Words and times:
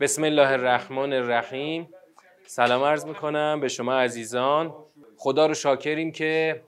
بسم 0.00 0.24
الله 0.24 0.48
الرحمن 0.50 1.12
الرحیم. 1.12 1.88
سلام 2.46 2.82
عرض 2.82 3.06
می‌کنم 3.06 3.60
به 3.60 3.68
شما 3.68 3.94
عزیزان. 3.94 4.74
خدا 5.16 5.46
رو 5.46 5.54
شاکریم 5.54 6.12
که 6.12 6.62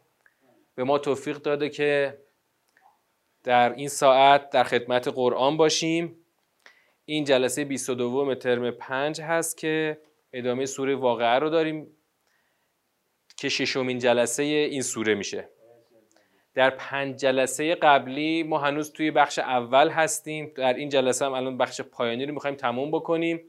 به 0.75 0.85
ما 0.85 0.99
توفیق 0.99 1.37
داده 1.37 1.69
که 1.69 2.19
در 3.45 3.73
این 3.73 3.89
ساعت 3.89 4.51
در 4.51 4.65
خدمت 4.65 5.09
قرآن 5.09 5.57
باشیم. 5.57 6.17
این 7.05 7.25
جلسه 7.25 7.65
22 7.65 8.35
ترم 8.35 8.71
5 8.71 9.21
هست 9.21 9.59
که 9.59 10.01
ادامه 10.33 10.67
سوره 10.67 10.95
واقعه 10.95 11.39
رو 11.39 11.51
داریم 11.51 11.97
که 13.37 13.49
ششمین 13.49 13.99
جلسه 13.99 14.43
این 14.43 14.83
سوره 14.83 15.15
میشه. 15.15 15.49
در 16.55 16.71
پنج 16.71 17.17
جلسه 17.17 17.75
قبلی 17.75 18.43
ما 18.43 18.59
هنوز 18.59 18.93
توی 18.93 19.11
بخش 19.11 19.39
اول 19.39 19.89
هستیم. 19.89 20.53
در 20.57 20.75
این 20.75 20.89
جلسه 20.89 21.25
هم 21.25 21.33
الان 21.33 21.59
بخش 21.59 21.81
پایانی 21.81 22.27
رو 22.27 22.35
می‌خوایم 22.35 22.57
تموم 22.57 22.91
بکنیم. 22.91 23.41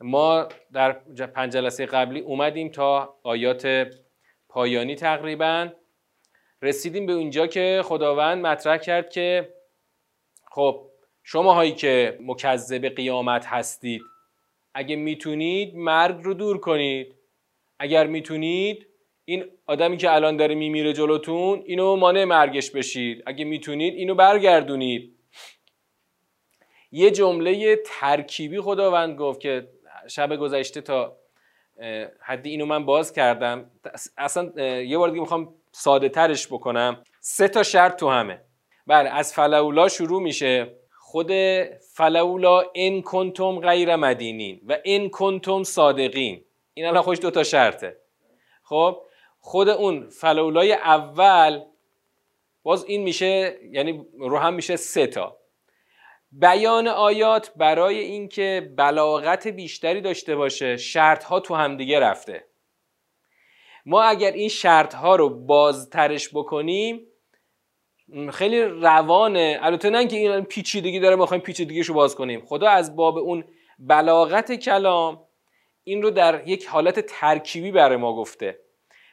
ما 0.00 0.48
در 0.72 0.92
پنج 1.26 1.52
جلسه 1.52 1.86
قبلی 1.86 2.20
اومدیم 2.20 2.68
تا 2.68 3.18
آیات 3.22 3.90
پایانی 4.48 4.94
تقریبا. 4.94 5.68
رسیدیم 6.62 7.06
به 7.06 7.12
اونجا 7.12 7.46
که 7.46 7.82
خداوند 7.84 8.46
مطرح 8.46 8.76
کرد 8.76 9.10
که 9.10 9.54
خب 10.50 10.90
شما 11.22 11.54
هایی 11.54 11.72
که 11.72 12.18
مکذب 12.20 12.88
قیامت 12.88 13.46
هستید 13.46 14.02
اگه 14.74 14.96
می‌تونید 14.96 15.74
مرگ 15.74 16.16
رو 16.22 16.34
دور 16.34 16.58
کنید. 16.58 17.14
اگر 17.78 18.06
می‌تونید 18.06 18.86
این 19.28 19.44
آدمی 19.66 19.96
که 19.96 20.14
الان 20.14 20.36
داره 20.36 20.54
میمیره 20.54 20.92
جلوتون 20.92 21.62
اینو 21.66 21.96
مانع 21.96 22.24
مرگش 22.24 22.70
بشید. 22.70 23.22
اگه 23.26 23.44
می‌تونید 23.44 23.94
اینو 23.94 24.14
برگردونید. 24.14 25.16
یه 26.92 27.10
جمله 27.10 27.76
ترکیبی 27.86 28.60
خداوند 28.60 29.18
گفت 29.18 29.40
که 29.40 29.68
شب 30.08 30.36
گذشته 30.36 30.80
تا 30.80 31.16
حدی 32.20 32.50
اینو 32.50 32.66
من 32.66 32.84
باز 32.84 33.12
کردم. 33.12 33.70
اصلا 34.18 34.62
یه 34.82 34.98
بار 34.98 35.08
دیگه 35.08 35.20
می‌خوام 35.20 35.54
ساده 35.72 36.08
ترش 36.08 36.46
بکنم. 36.46 37.02
سه 37.20 37.48
تا 37.48 37.62
شرط 37.62 37.96
تو 37.96 38.08
همه. 38.08 38.40
بله 38.86 39.10
از 39.10 39.34
فلولا 39.34 39.88
شروع 39.88 40.22
میشه. 40.22 40.76
خود 41.00 41.32
فلولا 41.94 42.62
ان 42.74 43.02
کنتم 43.02 43.60
غیر 43.60 43.96
مدینین 43.96 44.60
و 44.66 44.78
ان 44.84 45.08
کنتم 45.08 45.62
صادقین. 45.62 46.44
این 46.74 46.86
الان 46.86 47.02
خوش 47.02 47.20
دو 47.20 47.30
تا 47.30 47.42
شرطه. 47.42 47.96
خب؟ 48.62 49.02
خود 49.46 49.68
اون 49.68 50.08
فلولای 50.08 50.72
اول 50.72 51.60
باز 52.62 52.84
این 52.84 53.02
میشه 53.02 53.58
یعنی 53.72 54.06
رو 54.18 54.38
هم 54.38 54.54
میشه 54.54 54.76
سه 54.76 55.06
تا. 55.06 55.36
بیان 56.32 56.88
آیات 56.88 57.52
برای 57.56 57.98
اینکه 57.98 58.72
بلاغت 58.76 59.46
بیشتری 59.46 60.00
داشته 60.00 60.36
باشه 60.36 60.76
شرط 60.76 61.24
ها 61.24 61.40
تو 61.40 61.54
همدیگه 61.54 62.00
رفته. 62.00 62.44
ما 63.84 64.02
اگر 64.02 64.32
این 64.32 64.48
شرط 64.48 64.94
ها 64.94 65.16
رو 65.16 65.28
بازترش 65.28 66.28
بکنیم 66.34 67.06
خیلی 68.32 68.62
روانه. 68.62 69.58
البته 69.62 69.90
نه 69.90 70.06
که 70.06 70.16
این 70.16 70.40
پیچیدگی 70.40 71.00
داره 71.00 71.16
ما 71.16 71.26
خواهیم 71.26 71.44
پیچیدگیشو 71.44 71.94
باز 71.94 72.16
کنیم. 72.16 72.46
خدا 72.46 72.68
از 72.68 72.96
باب 72.96 73.18
اون 73.18 73.44
بلاغت 73.78 74.52
کلام 74.52 75.22
این 75.84 76.02
رو 76.02 76.10
در 76.10 76.48
یک 76.48 76.66
حالت 76.66 77.00
ترکیبی 77.00 77.70
برای 77.70 77.96
ما 77.96 78.16
گفته. 78.16 78.65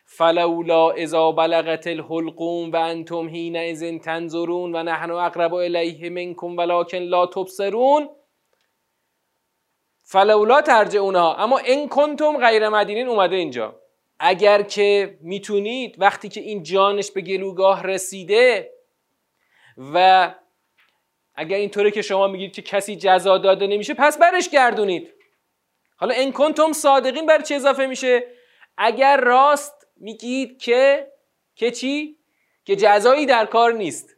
فلولا 0.05 0.91
اذا 0.91 1.31
بلغت 1.31 1.87
الحلقوم 1.87 2.71
و 2.71 2.75
انتم 2.75 3.27
حین 3.29 3.57
ازن 3.57 3.97
تنظرون 3.97 4.75
و 4.75 4.83
نحن 4.83 5.11
اقرب 5.11 5.53
الیه 5.53 6.09
منکم 6.09 6.57
ولکن 6.57 6.97
لا 6.97 7.25
تبصرون 7.25 8.09
فلولا 10.03 10.61
ترجعونها 10.61 11.35
اما 11.35 11.59
ان 11.65 11.87
کنتم 11.87 12.37
غیر 12.37 12.69
مدینین 12.69 13.07
اومده 13.07 13.35
اینجا. 13.35 13.79
اگر 14.19 14.61
که 14.61 15.17
می‌تونید 15.21 15.95
وقتی 15.99 16.29
که 16.29 16.41
این 16.41 16.63
جانش 16.63 17.11
به 17.11 17.21
گلوگاه 17.21 17.83
رسیده 17.83 18.73
و 19.77 20.35
اگر 21.35 21.57
اینطوره 21.57 21.91
که 21.91 22.01
شما 22.01 22.27
میگید 22.27 22.53
که 22.53 22.61
کسی 22.61 22.95
جزا 22.95 23.37
داده 23.37 23.67
نمیشه 23.67 23.93
پس 23.93 24.17
برش 24.17 24.49
گردونید. 24.49 25.13
حالا 25.95 26.13
ان 26.17 26.31
کنتم 26.31 26.73
صادقین 26.73 27.25
بر 27.25 27.41
چه 27.41 27.55
اضافه 27.55 27.85
میشه؟ 27.85 28.23
اگر 28.77 29.17
راست 29.17 29.82
میگید 30.03 30.61
که 30.61 31.11
که 31.55 31.71
چی؟ 31.71 32.17
که 32.65 32.75
جزایی 32.75 33.25
در 33.25 33.45
کار 33.45 33.73
نیست. 33.73 34.09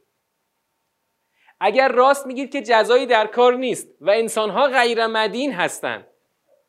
اگر 1.59 1.87
راست 1.87 2.27
میگید 2.27 2.51
که 2.51 2.61
جزایی 2.61 3.05
در 3.05 3.27
کار 3.27 3.55
نیست 3.55 3.87
و 4.01 4.09
انسانها 4.09 4.67
غیر 4.67 5.07
مدین 5.07 5.53
هستند 5.53 6.07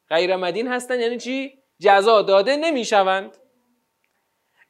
غیر 0.08 0.36
مدین 0.36 0.68
هستند 0.68 1.00
یعنی 1.00 1.18
چی؟ 1.18 1.58
جزا 1.80 2.22
داده 2.22 2.56
نمی‌شوند. 2.56 3.36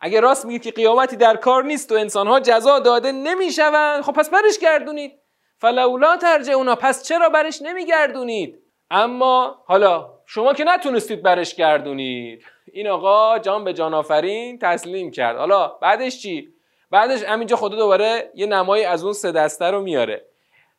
اگر 0.00 0.20
راست 0.20 0.44
میگید 0.44 0.62
که 0.62 0.70
قیامتی 0.70 1.16
در 1.16 1.36
کار 1.36 1.64
نیست 1.64 1.92
و 1.92 1.94
انسانها 1.94 2.40
جزا 2.40 2.78
داده 2.78 3.12
نمی‌شوند 3.12 4.02
خب 4.02 4.12
پس 4.12 4.30
برش 4.30 4.58
گردونید. 4.58 5.12
فلولا 5.58 6.18
اونا 6.54 6.74
پس 6.74 7.02
چرا 7.02 7.28
برش 7.28 7.62
نمیگردونید؟ 7.62 8.62
اما 8.90 9.64
حالا 9.66 10.18
شما 10.26 10.54
که 10.54 10.64
نتونستید 10.64 11.22
برش 11.22 11.54
گردونید. 11.54 12.55
این 12.76 12.88
آقا 12.88 13.38
جان 13.38 13.64
به 13.64 13.72
جان 13.72 13.94
آفرین 13.94 14.58
تسلیم 14.58 15.10
کرد. 15.10 15.36
حالا 15.36 15.68
بعدش 15.68 16.22
چی؟ 16.22 16.48
بعدش 16.90 17.22
همینجا 17.22 17.56
خدا 17.56 17.76
دوباره 17.76 18.30
یه 18.34 18.46
نمایی 18.46 18.84
از 18.84 19.04
اون 19.04 19.12
سه 19.12 19.32
دسته 19.32 19.64
رو 19.64 19.82
میاره. 19.82 20.26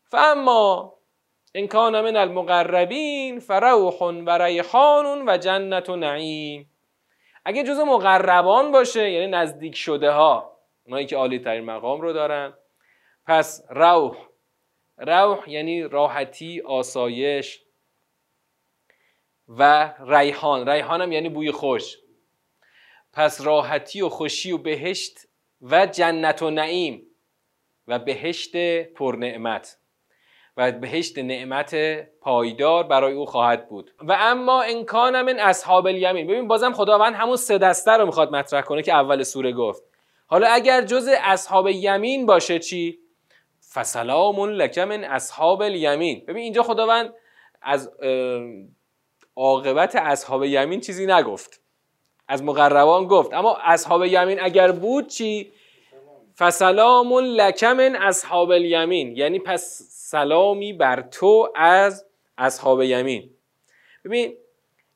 فاما 0.04 0.94
ان 1.56 1.68
کان 1.68 2.02
من 2.02 2.16
المقربین 2.16 3.40
فروح 3.40 3.94
و 4.02 4.30
ریحان 4.30 5.30
و 5.30 5.38
جنت 5.38 5.90
و 5.90 5.96
نعیم. 5.96 6.70
اگه 7.46 7.64
جز 7.64 7.80
مقربان 7.80 8.72
باشه 8.72 9.12
یعنی 9.12 9.28
نزدیک 9.28 9.76
شده 9.76 10.12
ها 10.12 10.58
اونایی 10.86 11.06
که 11.06 11.16
عالی 11.16 11.40
ترین 11.40 11.66
مقام 11.66 12.02
رو 12.02 12.14
دارن. 12.14 12.54
پس 13.26 13.66
روح. 13.70 14.18
روح 14.98 15.50
یعنی 15.50 15.84
راحتی 15.84 16.62
آسایش 16.62 17.64
و 19.50 19.94
ریحان. 20.08 20.70
ریحان 20.70 21.02
هم 21.02 21.12
یعنی 21.12 21.30
بوی 21.30 21.52
خوش. 21.52 21.98
پس 23.14 23.42
راحتی 23.42 24.02
و 24.02 24.10
خوشی 24.10 24.52
و 24.52 24.58
بهشت 24.58 25.20
و 25.62 25.86
جنت 25.86 26.42
و 26.42 26.50
نعیم 26.50 27.04
و 27.88 28.00
بهشت 28.00 28.84
پرنعمت 28.84 29.78
و 30.58 30.72
بهشت 30.72 31.18
نعمت 31.18 31.76
پایدار 32.22 32.84
برای 32.84 33.14
او 33.14 33.26
خواهد 33.26 33.70
بود. 33.70 33.92
و 34.00 34.18
اما 34.20 34.62
انکان 34.62 35.22
من 35.22 35.40
اصحاب 35.40 35.88
الیمین. 35.88 36.28
ببین 36.28 36.48
بازم 36.48 36.74
خداوند 36.74 37.16
همون 37.16 37.36
سه 37.36 37.58
دسته 37.58 37.92
رو 37.92 38.06
می‌خواد 38.06 38.32
مطرح 38.32 38.62
کنه 38.62 38.82
که 38.82 38.94
اول 38.94 39.24
سوره 39.24 39.52
گفت. 39.52 39.84
حالا 40.28 40.48
اگر 40.48 40.82
جز 40.82 41.10
اصحاب 41.22 41.68
یمین 41.68 42.26
باشه 42.26 42.60
چی؟ 42.60 43.00
فسلام 43.74 44.50
لک 44.50 44.78
من 44.78 45.04
اصحاب 45.04 45.62
الیمین. 45.62 46.24
ببین 46.28 46.44
اینجا 46.44 46.64
خداوند 46.64 47.14
از 47.62 47.92
عاقبت 49.38 49.96
اصحاب 49.96 50.44
یمین 50.44 50.80
چیزی 50.80 51.06
نگفت. 51.06 51.62
از 52.28 52.44
مقربان 52.44 53.08
گفت. 53.08 53.34
اما 53.34 53.58
اصحاب 53.64 54.06
یمین 54.06 54.40
اگر 54.42 54.72
بود 54.72 55.08
چی؟ 55.08 55.52
فسلام 56.38 57.14
لکم 57.14 57.80
اصحاب 57.80 58.52
الیمین. 58.52 59.18
یعنی 59.18 59.40
پس 59.40 59.82
سلامی 59.90 60.74
بر 60.74 61.02
تو 61.02 61.54
از 61.56 62.06
اصحاب 62.38 62.82
یمین. 62.82 63.30
ببین 64.06 64.38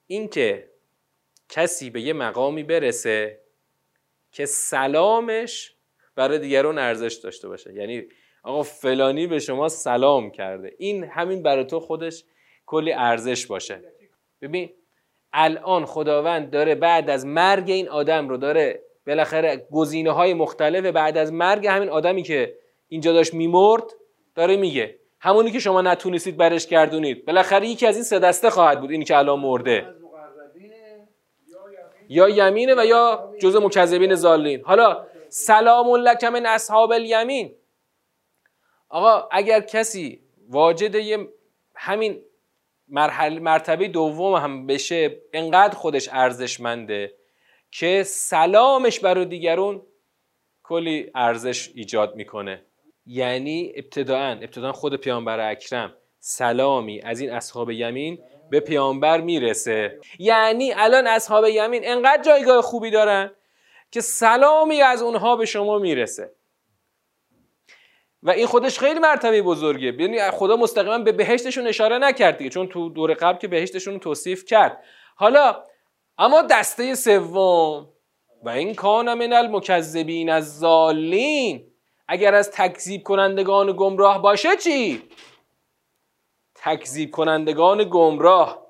این 0.08 0.28
که 0.28 0.70
کسی 1.50 1.90
به 1.90 2.02
یه 2.02 2.14
مقامی 2.14 2.64
برسه 2.64 3.40
که 4.32 4.46
سلامش 4.46 5.76
برای 6.16 6.40
دیگران 6.40 6.78
ارزش 6.78 7.20
داشته 7.24 7.48
باشه. 7.48 7.74
یعنی 7.74 8.04
آقا 8.44 8.64
فلانی 8.64 9.28
به 9.28 9.40
شما 9.40 9.70
سلام 9.70 10.32
کرده. 10.32 10.76
این 10.78 11.04
همین 11.04 11.44
برای 11.44 11.66
تو 11.66 11.80
خودش 11.80 12.24
کلی 12.66 12.94
ارزش 12.94 13.46
باشه. 13.46 13.82
ببین 14.42 14.70
الان 15.34 15.86
خداوند 15.86 16.50
داره 16.50 16.76
بعد 16.76 17.10
از 17.10 17.26
مرگ 17.26 17.70
این 17.70 17.90
آدم 17.90 18.30
رو 18.30 18.38
داره 18.38 18.84
بالاخره 19.08 19.68
گزینه 19.72 20.12
های 20.12 20.34
مختلف 20.34 20.86
بعد 20.86 21.18
از 21.18 21.34
مرگ 21.34 21.68
همین 21.68 21.90
آدمی 21.90 22.24
که 22.24 22.56
اینجا 22.88 23.14
داشت 23.14 23.34
میمرد 23.34 23.84
داره 24.36 24.58
میگه 24.58 24.96
همونی 25.20 25.52
که 25.52 25.60
شما 25.60 25.82
نتونستید 25.82 26.38
برش 26.38 26.68
گردونید. 26.68 27.26
بالاخره 27.26 27.68
یکی 27.68 27.88
از 27.88 27.96
این 27.96 28.04
سه 28.04 28.20
دسته 28.20 28.50
خواهد 28.50 28.82
بود 28.82 28.92
اینی 28.92 29.06
که 29.06 29.18
الان 29.18 29.40
مرده. 29.40 29.96
یا 32.10 32.30
یمینه؟ 32.30 32.76
و 32.78 32.86
یا 32.86 33.34
جزء 33.42 33.60
مکذبین 33.60 34.16
زالین 34.16 34.62
حالا 34.66 35.06
سلام 35.30 35.96
لک 35.96 36.24
من 36.24 36.46
اصحاب 36.46 36.92
الیمین. 36.92 37.56
آقا 38.90 39.28
اگر 39.32 39.60
کسی 39.60 40.22
واجد 40.50 40.96
یه 40.96 41.28
همین 41.76 42.22
مرحله 42.92 43.40
مرتبه 43.40 43.88
دوم 43.88 44.34
هم 44.34 44.68
بشه 44.68 45.22
انقدر 45.34 45.76
خودش 45.76 46.10
ارزشمنده 46.12 47.14
که 47.72 48.04
سلامش 48.04 49.00
برای 49.00 49.26
دیگرون 49.26 49.82
کلی 50.64 51.12
ارزش 51.16 51.72
ایجاد 51.76 52.16
می‌کنه. 52.16 52.66
یعنی 53.06 53.72
ابتداعا 53.76 54.32
ابتداعا 54.32 54.72
خود 54.72 54.96
پیامبر 54.96 55.52
اکرم 55.52 55.94
سلامی 56.20 57.02
از 57.02 57.20
این 57.20 57.32
اصحاب 57.32 57.72
یمین 57.72 58.20
به 58.50 58.60
پیامبر 58.60 59.22
می‌رسه. 59.22 60.00
یعنی 60.20 60.74
الان 60.74 61.08
اصحاب 61.08 61.46
یمین 61.48 61.82
انقدر 61.86 62.24
جایگاه 62.24 62.62
خوبی 62.62 62.92
دارن 62.92 63.32
که 63.92 64.02
سلامی 64.02 64.82
از 64.82 65.02
اونها 65.02 65.36
به 65.36 65.46
شما 65.46 65.80
می‌رسه. 65.80 66.32
و 68.24 68.30
این 68.30 68.46
خودش 68.46 68.80
خیلی 68.80 69.00
مرتبه 69.00 69.42
بزرگه. 69.42 69.96
یعنی 70.00 70.32
خدا 70.32 70.56
مستقیما 70.56 70.98
به 70.98 71.12
بهشتشون 71.12 71.68
اشاره 71.68 71.98
نکرد 71.98 72.38
دیگه 72.38 72.50
چون 72.50 72.68
تو 72.68 72.90
دور 72.90 73.14
قبل 73.14 73.38
که 73.38 73.48
بهشتشون 73.48 74.00
توصیف 74.00 74.46
کرد. 74.46 74.84
حالا 75.16 75.64
اما 76.18 76.42
دسته 76.42 76.96
سوم 76.96 77.90
و 78.44 78.50
این 78.50 78.76
کان 78.76 79.14
من 79.14 79.34
المکذبین 79.34 80.30
از 80.30 80.60
زالین 80.60 81.72
اگر 82.08 82.36
از 82.36 82.52
تکذیب 82.52 83.04
کنندگان 83.04 83.76
گمراه 83.78 84.22
باشه 84.22 84.58
چی؟ 84.58 85.04
تکذیب 86.56 87.12
کنندگان 87.12 87.90
گمراه. 87.90 88.62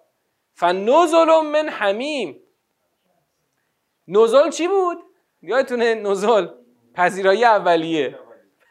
فنزل 0.53 1.41
من 1.41 1.69
حمیم. 1.69 2.39
نزل 4.07 4.49
چی 4.49 4.67
بود؟ 4.67 4.97
یادتونه 5.41 5.95
نزل 5.95 6.47
پذیرایی 6.93 7.45
اولیه. 7.45 8.19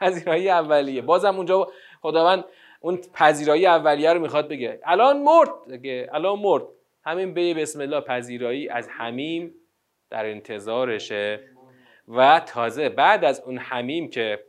پذیرایی 0.00 0.50
اولیه. 0.50 1.02
بازم 1.02 1.36
اونجا 1.36 1.68
خداوند 2.02 2.44
اون 2.80 3.00
پذیرایی 3.14 3.66
اولیه 3.66 4.12
رو 4.12 4.20
می‌خواد 4.20 4.48
بگه. 4.48 4.80
الان 4.84 5.22
مرد 5.22 5.50
الان 6.12 6.38
مرد. 6.38 6.62
همین 7.04 7.34
به 7.34 7.54
بسم 7.54 7.80
الله 7.80 8.00
پذیرایی 8.00 8.68
از 8.68 8.88
حمیم 8.88 9.54
در 10.10 10.26
انتظارشه 10.26 11.40
و 12.08 12.40
تازه 12.40 12.88
بعد 12.88 13.24
از 13.24 13.40
اون 13.40 13.58
حمیم 13.58 14.10
که 14.10 14.44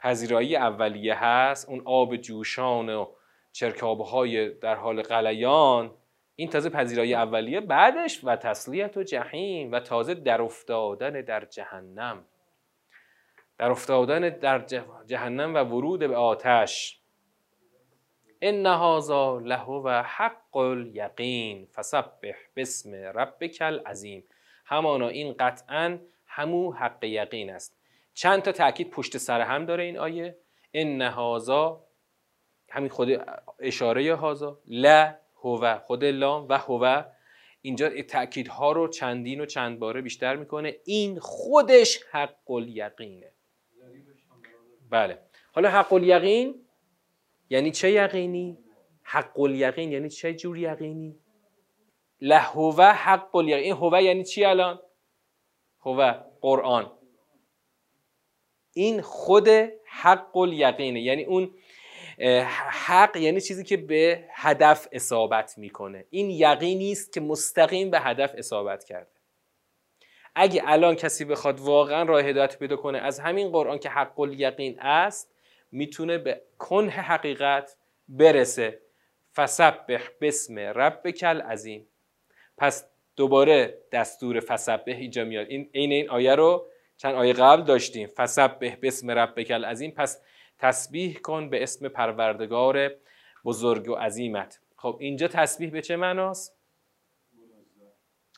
پذیرایی 0.00 0.56
اولیه 0.56 1.24
هست 1.24 1.68
اون 1.68 1.82
آب 1.84 2.16
جوشان 2.16 2.88
و 2.88 3.06
چرکابهای 3.52 4.50
در 4.50 4.74
حال 4.74 5.02
قلیان 5.02 5.90
این 6.36 6.48
تازه 6.48 6.70
پذیرایی 6.70 7.14
اولیه 7.14 7.60
بعدش 7.60 8.20
و 8.24 8.36
تسلیت 8.36 8.96
و 8.96 9.02
جهیم 9.02 9.72
و 9.72 9.80
تازه 9.80 10.14
در 10.14 10.42
افتادن 10.42 11.20
در 11.20 11.44
جهنم. 11.44 12.24
در 13.58 13.70
افتادن 13.70 14.28
در 14.28 14.66
جهنم 15.06 15.54
و 15.54 15.58
ورود 15.58 16.00
به 16.00 16.16
آتش. 16.16 17.00
ان 18.42 18.66
هذا 18.66 19.38
له 19.38 19.64
و 19.64 20.02
حق 20.06 20.56
الیقین 20.56 21.66
فسبح 21.74 22.36
بسم 22.56 22.94
ربک 22.94 23.58
العظیم. 23.60 24.24
همانا 24.64 25.08
این 25.08 25.34
قطعا 25.38 25.98
همو 26.26 26.72
حق 26.72 27.04
یقین 27.04 27.50
است. 27.50 27.78
چند 28.14 28.42
تا 28.42 28.52
تاکید 28.52 28.90
پشت 28.90 29.16
سر 29.16 29.40
هم 29.40 29.66
داره 29.66 29.84
این 29.84 29.98
آیه. 29.98 30.36
ان 30.74 31.02
هذا 31.02 31.84
همین 32.70 32.88
خود 32.88 33.08
اشاره 33.58 34.14
هازا 34.14 34.58
لا 34.66 35.14
هو 35.42 35.78
خود 35.78 36.04
لام 36.04 36.46
و 36.48 36.58
هو. 36.58 37.02
اینجا 37.62 38.02
تاکیدها 38.02 38.72
رو 38.72 38.88
چندین 38.88 39.40
و 39.40 39.46
چند 39.46 39.78
باره 39.78 40.00
بیشتر 40.00 40.36
می‌کنه. 40.36 40.76
این 40.84 41.18
خودش 41.20 41.98
حق 42.10 42.50
الیقینه. 42.50 43.32
بله. 44.90 45.18
حالا 45.52 45.68
حق 45.68 45.92
الیقین 45.92 46.54
یعنی 47.50 47.70
چه 47.70 47.90
یقینی؟ 47.90 48.58
حق 49.02 49.40
الیقین 49.40 49.92
یعنی 49.92 50.08
چه 50.08 50.34
جور 50.34 50.58
یقینی؟ 50.58 51.18
لهو 52.20 52.82
حق 52.82 53.36
الیقین 53.36 53.64
این 53.64 53.72
هو 53.72 54.02
یعنی 54.02 54.24
چی 54.24 54.44
الان؟ 54.44 54.80
هو 55.80 56.14
قرآن. 56.40 56.92
این 58.72 59.00
خود 59.00 59.48
حق 59.86 60.36
الیقینه 60.36 61.00
یعنی 61.00 61.24
اون 61.24 61.54
حق 62.70 63.16
یعنی 63.16 63.40
چیزی 63.40 63.64
که 63.64 63.76
به 63.76 64.24
هدف 64.32 64.88
اصابت 64.92 65.58
می‌کنه. 65.58 66.04
این 66.10 66.30
یقینی 66.30 66.92
است 66.92 67.12
که 67.12 67.20
مستقیم 67.20 67.90
به 67.90 68.00
هدف 68.00 68.34
اصابت 68.38 68.84
کرده. 68.84 69.17
اگه 70.40 70.62
الان 70.66 70.94
کسی 70.94 71.24
بخواد 71.24 71.60
واقعا 71.60 72.02
راه 72.02 72.22
هدایت 72.22 72.58
پیدا 72.58 72.76
کنه 72.76 72.98
از 72.98 73.20
همین 73.20 73.48
قرآن 73.48 73.78
که 73.78 73.88
حق 73.88 74.20
الیقین 74.20 74.80
است 74.80 75.30
می‌تونه 75.72 76.18
به 76.18 76.42
کنه 76.58 76.90
حقیقت 76.90 77.76
برسه. 78.08 78.80
فسبح 79.34 80.08
بسم 80.20 80.58
ربک 80.58 81.24
العظیم. 81.26 81.86
پس 82.58 82.86
دوباره 83.16 83.78
دستور 83.92 84.40
فسبح 84.40 84.82
اینجا 84.86 85.24
میاد. 85.24 85.46
این 85.48 85.70
عین 85.74 85.92
این 85.92 86.10
آیه 86.10 86.34
رو 86.34 86.66
چند 86.96 87.14
آیه 87.14 87.32
قبل 87.32 87.62
داشتیم. 87.62 88.08
فسبح 88.08 88.76
بسم 88.82 89.10
ربک 89.10 89.50
العظیم. 89.50 89.90
پس 89.90 90.22
تسبیح 90.58 91.18
کن 91.18 91.50
به 91.50 91.62
اسم 91.62 91.88
پروردگار 91.88 92.90
بزرگ 93.44 93.88
و 93.88 93.94
عظیمت. 93.94 94.60
خب 94.76 94.96
اینجا 95.00 95.28
تسبیح 95.28 95.70
به 95.70 95.82
چه 95.82 95.96
معناست؟ 95.96 96.56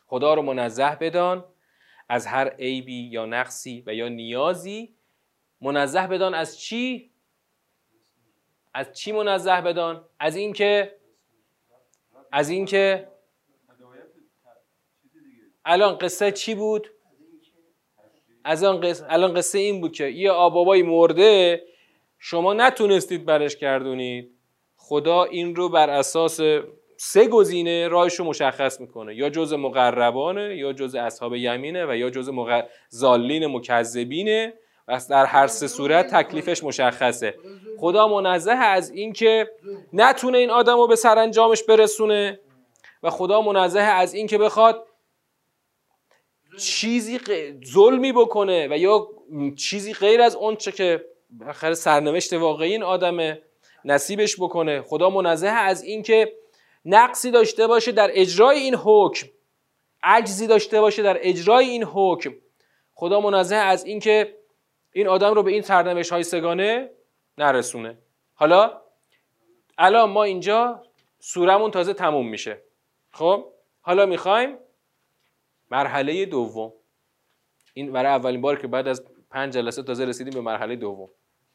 خدا 0.06 0.34
رو 0.34 0.42
منزه 0.42 0.96
بدان. 1.00 1.44
از 2.10 2.26
هر 2.26 2.48
عیبی 2.48 3.02
یا 3.02 3.26
نقصی 3.26 3.82
و 3.86 3.94
یا 3.94 4.08
نیازی 4.08 4.94
منزه 5.60 6.06
بدان 6.06 6.34
از 6.34 6.60
چی؟ 6.60 7.10
از 8.74 8.92
چی 8.92 9.12
منزه 9.12 9.60
بدان؟ 9.60 10.04
از 10.18 10.36
اینکه 10.36 10.96
از 12.32 12.48
اینکه 12.48 13.08
الان 15.64 15.98
قصه 15.98 16.32
چی 16.32 16.54
بود؟ 16.54 16.90
از 18.44 18.64
قصه 18.64 19.06
الان 19.08 19.34
قصه 19.34 19.58
این 19.58 19.80
بود 19.80 19.92
که 19.92 20.04
یه 20.04 20.30
آبابای 20.30 20.82
مرده 20.82 21.62
شما 22.18 22.54
نتونستید 22.54 23.24
برش 23.24 23.56
گردونید. 23.56 24.30
خدا 24.76 25.24
این 25.24 25.56
رو 25.56 25.68
بر 25.68 25.90
اساس 25.90 26.40
سه 27.02 27.26
گزینه 27.26 27.88
راهش 27.88 28.14
رو 28.14 28.24
مشخص 28.24 28.80
می‌کنه. 28.80 29.14
یا 29.14 29.30
جز 29.30 29.52
مقربانه 29.52 30.56
یا 30.56 30.72
جز 30.72 30.94
اصحاب 30.94 31.34
یمینه 31.34 31.86
و 31.86 31.96
یا 31.96 32.10
جز 32.10 32.28
مغ... 32.28 32.64
زالین 32.88 33.46
مکذبینه. 33.46 34.54
و 34.88 35.00
در 35.10 35.24
هر 35.24 35.46
سه 35.46 35.68
صورت 35.68 36.14
تکلیفش 36.14 36.64
مشخصه. 36.64 37.34
خدا 37.78 38.08
منزه 38.08 38.52
از 38.52 38.90
اینکه 38.90 39.50
نتونه 39.92 40.38
این 40.38 40.50
آدم 40.50 40.76
رو 40.76 40.86
به 40.86 40.96
سرانجامش 40.96 41.62
برسونه 41.62 42.40
و 43.02 43.10
خدا 43.10 43.40
منزه 43.40 43.80
از 43.80 44.14
اینکه 44.14 44.38
بخواد 44.38 44.86
چیزی 46.58 47.20
ظلمی 47.66 48.12
بکنه 48.12 48.68
و 48.70 48.78
یا 48.78 49.08
چیزی 49.56 49.92
غیر 49.92 50.22
از 50.22 50.36
اونچه 50.36 50.72
که 50.72 51.04
بالاخره 51.30 51.74
سرنوشت 51.74 52.32
واقعی 52.32 52.72
این 52.72 52.82
آدم 52.82 53.38
نصیبش 53.84 54.36
بکنه. 54.36 54.82
خدا 54.82 55.10
منزه 55.10 55.48
از 55.48 55.82
اینکه 55.82 56.39
نقصی 56.84 57.30
داشته 57.30 57.66
باشه 57.66 57.92
در 57.92 58.10
اجرای 58.12 58.58
این 58.58 58.74
حکم 58.74 59.26
عجزی 60.02 60.46
داشته 60.46 60.80
باشه 60.80 61.02
در 61.02 61.18
اجرای 61.20 61.68
این 61.68 61.84
حکم. 61.84 62.34
خدا 62.94 63.20
منزه 63.20 63.56
از 63.56 63.84
اینکه 63.84 64.36
این 64.92 65.08
آدم 65.08 65.34
رو 65.34 65.42
به 65.42 65.50
این 65.50 65.62
سرنوشت 65.62 66.12
های 66.12 66.22
سگانه 66.22 66.90
نرسونه. 67.38 67.98
حالا 68.34 68.80
الان 69.78 70.10
ما 70.10 70.24
اینجا 70.24 70.82
سورمون 71.18 71.70
تازه 71.70 71.94
تموم 71.94 72.28
میشه. 72.28 72.62
خب؟ 73.12 73.52
حالا 73.80 74.06
می‌خوایم 74.06 74.58
مرحله 75.70 76.26
دوم. 76.26 76.72
این 77.74 77.92
برای 77.92 78.12
اولین 78.12 78.40
بار 78.40 78.60
که 78.60 78.66
بعد 78.66 78.88
از 78.88 79.04
پنج 79.30 79.54
جلسه 79.54 79.82
تازه 79.82 80.04
رسیدیم 80.04 80.32
به 80.32 80.40
مرحله 80.40 80.76
دوم. 80.76 81.08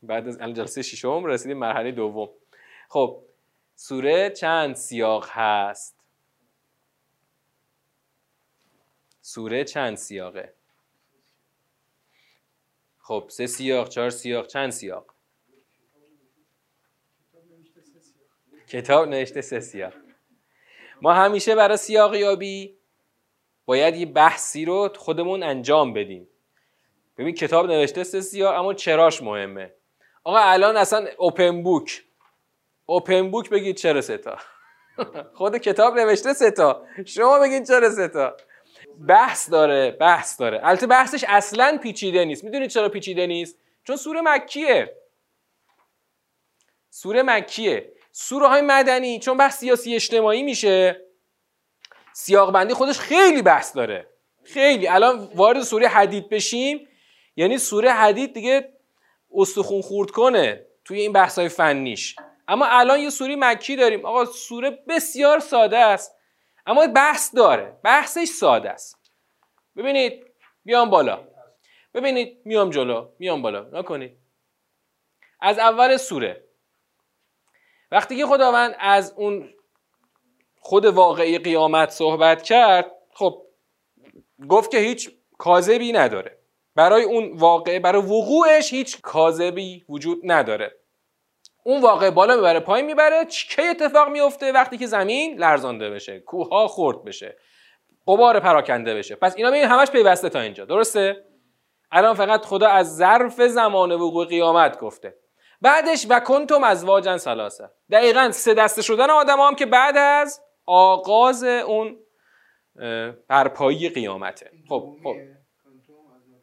بعد 0.03 0.27
از 0.27 0.37
جلسه 0.37 0.81
ششم 0.81 1.25
رسیدیم 1.25 1.57
مرحله 1.57 1.91
دوم. 1.91 2.29
خب 2.89 3.23
سوره 3.75 4.29
چند 4.29 4.75
سیاق 4.75 5.27
هست؟ 5.29 5.95
سوره 9.21 9.63
چند 9.63 9.95
سیاقه؟ 9.95 10.53
خب 12.97 13.25
سه 13.29 13.47
سیاق 13.47 13.89
چهار 13.89 14.09
سیاق 14.09 14.47
چند 14.47 14.69
سیاق؟ 14.69 15.13
کتاب 18.67 19.07
نوشته 19.07 19.41
سه 19.41 19.59
سیاق. 19.59 19.93
ما 21.01 21.13
همیشه 21.13 21.55
برای 21.55 21.77
سیاق 21.77 22.15
یابی 22.15 22.77
باید 23.65 23.95
یه 23.95 24.05
بحثی 24.05 24.65
رو 24.65 24.93
خودمون 24.97 25.43
انجام 25.43 25.93
بدیم. 25.93 26.27
ببین 27.17 27.35
کتاب 27.35 27.65
نوشته 27.65 28.03
سه 28.03 28.21
سیاق 28.21 28.59
اما 28.59 28.73
چراش 28.73 29.21
مهمه؟ 29.21 29.73
آقا 30.23 30.39
الان 30.39 30.77
اصلا 30.77 31.07
اوپن 31.17 31.63
بوک 31.63 32.05
اوپن 32.85 33.31
بوک 33.31 33.49
بگید 33.49 33.75
چرا 33.75 34.01
ستا 34.01 34.37
خود 35.33 35.57
کتاب 35.57 35.99
نوشته 35.99 36.33
ستا 36.33 36.85
شما 37.05 37.39
بگید 37.39 37.67
چرا 37.67 37.89
ستا 37.89 38.37
بحث 39.07 39.49
داره 39.49 39.91
بحث 39.91 40.39
داره. 40.39 40.59
البته 40.63 40.87
بحثش 40.87 41.25
اصلا 41.27 41.79
پیچیده 41.83 42.25
نیست. 42.25 42.43
می‌دونید 42.43 42.69
چرا 42.69 42.89
پیچیده 42.89 43.27
نیست؟ 43.27 43.57
چون 43.83 43.95
سوره 43.95 44.21
مکیه. 44.21 44.95
سوره 46.89 47.23
مکیه. 47.23 47.91
سوره 48.11 48.47
های 48.47 48.61
مدنی 48.61 49.19
چون 49.19 49.37
بحث 49.37 49.59
سیاسی 49.59 49.95
اجتماعی 49.95 50.43
میشه 50.43 51.01
سیاق 52.13 52.51
بندی 52.51 52.73
خودش 52.73 52.99
خیلی 52.99 53.41
بحث 53.41 53.75
داره. 53.75 54.07
خیلی. 54.43 54.87
الان 54.87 55.29
وارد 55.35 55.61
سوره 55.61 55.87
حدید 55.87 56.29
بشیم. 56.29 56.87
یعنی 57.35 57.57
سوره 57.57 57.91
حدید 57.91 58.33
دیگه 58.33 58.73
استخون 59.33 59.81
خورد 59.81 60.11
کنه 60.11 60.65
توی 60.85 60.99
این 60.99 61.13
بحث 61.13 61.39
های 61.39 61.49
فنیش. 61.49 62.15
اما 62.47 62.65
الان 62.65 62.99
یه 62.99 63.09
سوره 63.09 63.35
مکی 63.35 63.75
داریم. 63.75 64.05
آقا 64.05 64.25
سوره 64.25 64.69
بسیار 64.87 65.39
ساده 65.39 65.77
است. 65.77 66.15
اما 66.65 66.87
بحث 66.87 67.35
داره. 67.35 67.79
بحثش 67.83 68.27
ساده 68.27 68.69
است. 68.69 69.11
ببینید 69.75 70.25
بیام 70.65 70.89
بالا. 70.89 71.27
ببینید 71.93 72.41
میام 72.45 72.69
جلو. 72.69 73.09
میام 73.19 73.41
بالا. 73.41 73.69
نکنید. 73.79 74.17
از 75.41 75.59
اول 75.59 75.97
سوره. 75.97 76.43
وقتی 77.91 78.17
که 78.17 78.25
خداوند 78.25 78.75
از 78.79 79.13
اون 79.17 79.53
خود 80.59 80.85
واقعی 80.85 81.37
قیامت 81.37 81.89
صحبت 81.89 82.43
کرد 82.43 82.91
خب 83.13 83.45
گفت 84.49 84.71
که 84.71 84.77
هیچ 84.77 85.11
کاذبی 85.37 85.91
نداره. 85.91 86.39
برای 86.75 87.03
اون 87.03 87.37
واقع 87.37 87.79
برای 87.79 88.01
وقوعش 88.01 88.73
هیچ 88.73 89.01
کاذبی 89.01 89.85
وجود 89.89 90.21
نداره. 90.23 90.84
اون 91.67 91.81
واقع 91.81 92.09
بالا 92.09 92.35
می‌بره 92.35 92.59
پایین 92.59 92.85
می‌بره 92.85 93.25
کی 93.25 93.61
اتفاق 93.61 94.09
میفته 94.09 94.51
وقتی 94.51 94.77
که 94.77 94.87
زمین 94.87 95.37
لرزانده 95.39 95.89
بشه 95.89 96.19
کوه 96.19 96.67
خرد 96.67 97.03
بشه 97.03 97.37
قبار 98.07 98.39
پراکنده 98.39 98.95
بشه. 98.95 99.15
پس 99.15 99.35
اینا 99.37 99.49
ببین 99.49 99.63
همش 99.63 99.91
پیوسته 99.91 100.29
تا 100.29 100.39
اینجا 100.39 100.65
درسته؟ 100.65 101.25
الان 101.91 102.13
فقط 102.13 102.45
خدا 102.45 102.67
از 102.67 102.95
ظرف 102.95 103.41
زمان 103.41 103.91
وقوع 103.91 104.25
قیامت 104.25 104.79
گفته. 104.79 105.15
بعدش 105.61 106.05
و 106.09 106.19
کنتم 106.19 106.63
از 106.63 106.83
واجن 106.83 107.17
سلاسه 107.17 107.69
دقیقا 107.91 108.31
سه 108.31 108.53
دسته 108.53 108.81
شدن 108.81 109.09
آدم 109.09 109.39
هم 109.39 109.55
که 109.55 109.65
بعد 109.65 109.97
از 109.97 110.41
آغاز 110.65 111.43
اون 111.43 111.97
برپایی 113.27 113.89
قیامته. 113.89 114.51
خب 114.69 114.95
خب. 115.03 115.15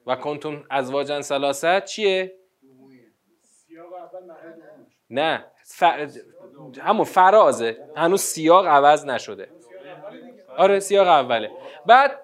و 0.06 0.16
کنتم 0.16 0.64
از 0.70 0.90
واجن 0.90 1.20
سلاسه 1.20 1.80
چیه؟ 1.80 2.41
نه. 5.12 5.44
ف... 5.64 5.84
همون 6.80 7.04
فرازه. 7.04 7.76
هنوز 7.96 8.20
سیاق 8.20 8.66
عوض 8.66 9.06
نشده. 9.06 9.48
آره 10.56 10.80
سیاق 10.80 11.08
اوله. 11.08 11.50
بعد 11.86 12.20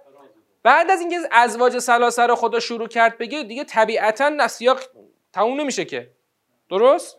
بعد 0.63 0.91
از 0.91 1.01
اینکه 1.01 1.17
ازواج 1.33 1.79
سلاسه 1.79 2.27
رو 2.27 2.35
خدا 2.35 2.61
شروع 2.61 2.89
کرد 2.89 3.19
بگه 3.19 3.43
دیگه 3.43 3.65
طبیعتا 3.65 4.29
نسیاق 4.29 4.81
تموم 5.33 5.61
نمیشه 5.61 5.85
که. 5.85 6.11
درست؟ 6.71 7.19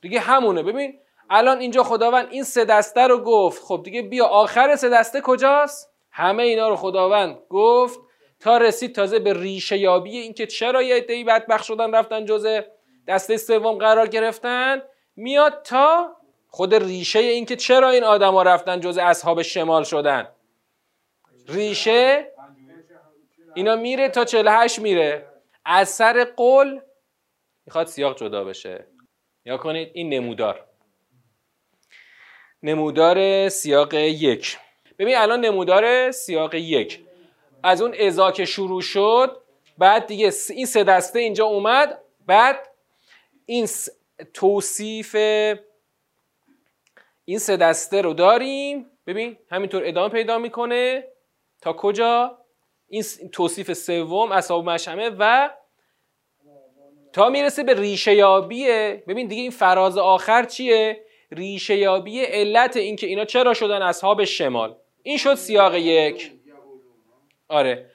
دیگه 0.00 0.20
همونه. 0.20 0.62
ببین 0.62 0.98
الان 1.30 1.58
اینجا 1.58 1.82
خداوند 1.82 2.28
این 2.30 2.42
سه 2.42 2.64
دسته 2.64 3.06
رو 3.06 3.18
گفت. 3.18 3.62
خب 3.62 3.80
دیگه 3.84 4.02
بیا 4.02 4.26
آخر 4.26 4.76
سه 4.76 4.88
دسته 4.88 5.20
کجاست؟ 5.20 5.90
همه 6.10 6.42
اینا 6.42 6.68
رو 6.68 6.76
خداوند 6.76 7.38
گفت 7.50 8.00
تا 8.40 8.58
رسید 8.58 8.94
تازه 8.94 9.18
به 9.18 9.32
ریشه 9.32 9.78
یابی 9.78 10.18
اینکه 10.18 10.46
چرا 10.46 10.82
یه 10.82 10.96
عده‌ای 10.96 11.24
بدبخت 11.24 11.64
شدن 11.64 11.94
رفتن 11.94 12.24
جزء 12.24 12.60
دسته 13.08 13.36
سوم 13.36 13.78
قرار 13.78 14.06
گرفتن؟ 14.06 14.82
میاد 15.16 15.62
تا 15.62 16.16
خود 16.48 16.74
ریشه 16.74 17.18
اینکه 17.18 17.56
چرا 17.56 17.90
این 17.90 18.04
آدما 18.04 18.42
رفتن 18.42 18.80
جزء 18.80 19.02
اصحاب 19.02 19.42
شمال 19.42 19.84
شدن. 19.84 20.28
ریشه 21.48 22.32
اینا 23.54 23.76
میره 23.76 24.08
تا 24.08 24.24
48 24.24 24.78
میره. 24.78 25.26
از 25.64 25.88
سر 25.88 26.24
قول 26.24 26.80
می‌خواد 27.66 27.86
سیاق 27.86 28.18
جدا 28.18 28.44
بشه. 28.44 28.86
یا 29.44 29.56
کنید 29.56 29.90
این 29.94 30.08
نمودار. 30.08 30.66
نمودار 32.62 33.48
سیاق 33.48 33.94
یک. 33.94 34.58
ببین 34.98 35.16
الان 35.16 35.40
نمودار 35.40 36.10
سیاق 36.10 36.54
یک. 36.54 37.04
از 37.62 37.82
اون 37.82 37.94
ازا 38.00 38.32
که 38.32 38.44
شروع 38.44 38.82
شد 38.82 39.42
بعد 39.78 40.06
دیگه 40.06 40.32
این 40.50 40.66
سه 40.66 40.84
دسته 40.84 41.18
اینجا 41.18 41.44
اومد 41.44 42.00
بعد 42.26 42.68
این 43.46 43.68
توصیف 44.34 45.16
این 47.24 47.38
سه 47.38 47.56
دسته 47.56 48.02
رو 48.02 48.14
داریم. 48.14 48.90
ببین 49.06 49.36
همینطور 49.50 49.82
ادامه 49.84 50.08
پیدا 50.08 50.38
می‌کنه. 50.38 51.04
تا 51.60 51.72
کجا؟ 51.72 52.38
این 52.88 53.04
توصیف 53.32 53.72
سوم 53.72 54.32
اصحاب 54.32 54.70
مشمه 54.70 55.10
و 55.18 55.50
تا 57.12 57.28
می‌رسه 57.28 57.62
به 57.62 57.74
ریشه 57.74 58.14
یابیه. 58.14 59.04
ببین 59.08 59.28
دیگه 59.28 59.42
این 59.42 59.50
فراز 59.50 59.98
آخر 59.98 60.44
چیه؟ 60.44 61.04
ریشه 61.30 61.76
یابی 61.76 62.20
علت 62.20 62.76
اینکه 62.76 63.06
اینا 63.06 63.24
چرا 63.24 63.54
شدن 63.54 63.82
اصحاب 63.82 64.24
شمال؟ 64.24 64.76
این 65.02 65.16
شد 65.16 65.34
سیاق 65.34 65.74
یک. 65.74 66.32
آره. 67.48 67.90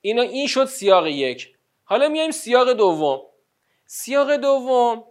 اینا 0.00 0.22
این 0.22 0.46
شد 0.46 0.64
سیاق 0.64 1.06
یک. 1.06 1.54
حالا 1.84 2.08
میایم 2.08 2.30
سیاق 2.30 2.72
دوم. 2.72 3.20
سیاق 3.86 4.36
دوم 4.36 5.04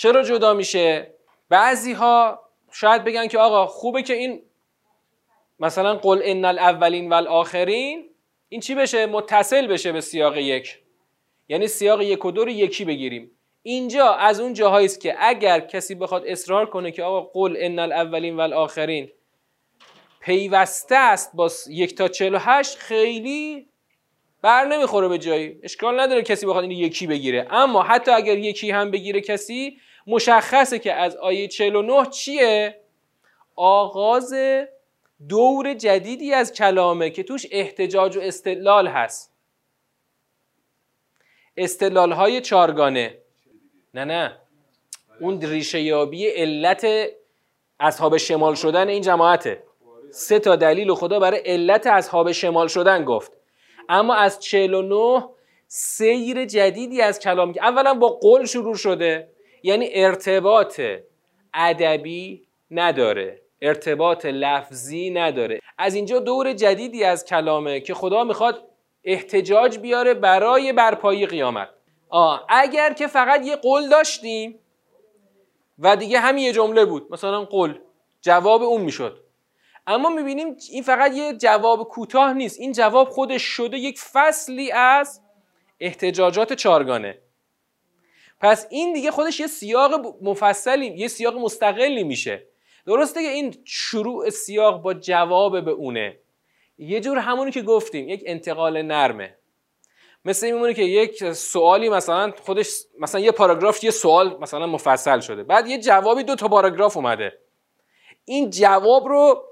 چرا 0.00 0.22
جدا 0.22 0.54
میشه؟ 0.54 1.14
بعضی 1.48 1.92
ها 1.92 2.42
شاید 2.72 3.04
بگن 3.04 3.26
که 3.26 3.38
آقا 3.38 3.66
خوبه 3.66 4.02
که 4.02 4.14
این 4.14 4.42
مثلا 5.58 5.94
قل 5.94 6.20
ان 6.24 6.44
الاولین 6.44 7.10
والآخرین 7.10 8.10
این 8.48 8.60
چی 8.60 8.74
بشه؟ 8.74 9.06
متصل 9.06 9.66
بشه 9.66 9.92
به 9.92 10.00
سیاق 10.00 10.36
یک. 10.36 10.78
یعنی 11.48 11.66
سیاق 11.66 12.02
یک 12.02 12.24
و 12.24 12.30
دو 12.30 12.44
رو 12.44 12.50
یکی 12.50 12.84
بگیریم. 12.84 13.30
اینجا 13.62 14.12
از 14.12 14.40
اون 14.40 14.52
جاهایی 14.52 14.86
است 14.86 15.00
که 15.00 15.16
اگر 15.18 15.60
کسی 15.60 15.94
بخواد 15.94 16.26
اصرار 16.26 16.66
کنه 16.66 16.90
که 16.90 17.02
آقا 17.02 17.20
قل 17.20 17.56
ان 17.58 17.78
الاولین 17.78 18.36
والآخرین 18.36 19.10
پیوسته 20.20 20.96
است 20.96 21.30
با 21.34 21.50
یک 21.68 21.94
تا 21.94 22.08
چهل 22.08 22.36
هشت 22.40 22.78
خیلی 22.78 23.68
بر 24.42 24.64
نمی‌خوره 24.64 25.08
به 25.08 25.18
جایی. 25.18 25.60
اشکال 25.62 26.00
نداره 26.00 26.22
کسی 26.22 26.46
بخواد 26.46 26.64
اینو 26.64 26.76
یکی 26.76 27.06
بگیره. 27.06 27.46
اما 27.50 27.82
حتی 27.82 28.10
اگر 28.10 28.38
یکی 28.38 28.70
هم 28.70 28.90
بگیره 28.90 29.20
کسی 29.20 29.78
مشخصه 30.06 30.78
که 30.78 30.92
از 30.92 31.16
آیه 31.16 31.48
49 31.48 32.06
چیه؟ 32.06 32.80
آغاز 33.56 34.34
دور 35.28 35.74
جدیدی 35.74 36.34
از 36.34 36.52
کلامه 36.52 37.10
که 37.10 37.22
توش 37.22 37.46
احتجاج 37.50 38.16
و 38.16 38.20
استدلال 38.20 38.86
هست. 38.88 39.32
استدلال 41.56 42.12
های 42.12 42.40
چارگانه 42.40 43.18
نه 43.94 44.04
نه. 44.04 44.36
اون 45.20 45.42
ریشه 45.42 45.80
یابی 45.80 46.28
علت 46.28 46.86
اصحاب 47.80 48.16
شمال 48.16 48.54
شدن 48.54 48.88
این 48.88 49.02
جماعته. 49.02 49.62
سه 50.10 50.38
تا 50.38 50.56
دلیل 50.56 50.94
خدا 50.94 51.18
برای 51.18 51.40
علت 51.40 51.86
اصحاب 51.86 52.32
شمال 52.32 52.68
شدن 52.68 53.04
گفت. 53.04 53.32
اما 53.88 54.14
از 54.14 54.40
49 54.40 55.28
سیر 55.68 56.44
جدیدی 56.44 57.02
از 57.02 57.18
کلام 57.18 57.52
که 57.52 57.62
اولا 57.62 57.94
با 57.94 58.08
قول 58.08 58.44
شروع 58.44 58.74
شده. 58.74 59.28
یعنی 59.62 59.88
ارتباط 59.92 60.80
ادبی 61.54 62.46
نداره 62.70 63.42
ارتباط 63.62 64.26
لفظی 64.26 65.10
نداره. 65.10 65.60
از 65.78 65.94
اینجا 65.94 66.18
دور 66.18 66.52
جدیدی 66.52 67.04
از 67.04 67.24
کلامه 67.24 67.80
که 67.80 67.94
خدا 67.94 68.24
می‌خواد 68.24 68.64
احتجاج 69.04 69.78
بیاره 69.78 70.14
برای 70.14 70.72
برپایی 70.72 71.26
قیامت. 71.26 71.68
آه 72.08 72.46
اگر 72.48 72.92
که 72.92 73.06
فقط 73.06 73.46
یه 73.46 73.56
قول 73.56 73.88
داشتیم 73.88 74.58
و 75.78 75.96
دیگه 75.96 76.20
همین 76.20 76.44
یه 76.44 76.52
جمله 76.52 76.84
بود 76.84 77.06
مثلا 77.10 77.44
قول 77.44 77.78
جواب 78.20 78.62
اون 78.62 78.80
می‌شد. 78.80 79.24
اما 79.86 80.08
می‌بینیم 80.08 80.56
این 80.70 80.82
فقط 80.82 81.12
یه 81.14 81.32
جواب 81.32 81.88
کوتاه 81.88 82.32
نیست 82.32 82.60
این 82.60 82.72
جواب 82.72 83.08
خودش 83.08 83.42
شده 83.42 83.78
یک 83.78 83.98
فصلی 83.98 84.72
از 84.72 85.20
احتجاجات 85.80 86.52
چارگانه 86.52 87.18
پس 88.40 88.66
این 88.70 88.92
دیگه 88.92 89.10
خودش 89.10 89.40
یه 89.40 89.46
سیاق 89.46 90.16
مفصلی 90.22 90.86
یه 90.86 91.08
سیاق 91.08 91.36
مستقلی 91.36 92.04
میشه. 92.04 92.46
درسته 92.86 93.22
که 93.22 93.28
این 93.28 93.54
شروع 93.64 94.30
سیاق 94.30 94.82
با 94.82 94.94
جواب 94.94 95.64
به 95.64 95.70
اونه. 95.70 96.18
یه 96.78 97.00
جور 97.00 97.18
همونی 97.18 97.50
که 97.50 97.62
گفتیم 97.62 98.08
یک 98.08 98.22
انتقال 98.26 98.82
نرمه. 98.82 99.36
مثل 100.24 100.46
این 100.46 100.54
میمونه 100.54 100.74
که 100.74 100.82
یک 100.82 101.32
سوالی 101.32 101.88
مثلا 101.88 102.32
خودش 102.42 102.68
مثلا 102.98 103.20
یه 103.20 103.32
پاراگراف 103.32 103.84
یه 103.84 103.90
سوال 103.90 104.38
مثلا 104.40 104.66
مفصل 104.66 105.20
شده. 105.20 105.42
بعد 105.42 105.66
یه 105.66 105.78
جوابی 105.78 106.22
دو 106.22 106.34
تا 106.34 106.48
پاراگراف 106.48 106.96
اومده. 106.96 107.38
این 108.24 108.50
جواب 108.50 109.08
رو 109.08 109.44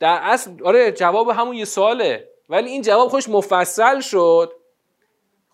در 0.00 0.18
اصل 0.22 0.50
آره 0.64 0.92
جواب 0.92 1.28
همون 1.28 1.56
یه 1.56 1.64
سواله. 1.64 2.28
ولی 2.48 2.70
این 2.70 2.82
جواب 2.82 3.08
خودش 3.08 3.28
مفصل 3.28 4.00
شد. 4.00 4.52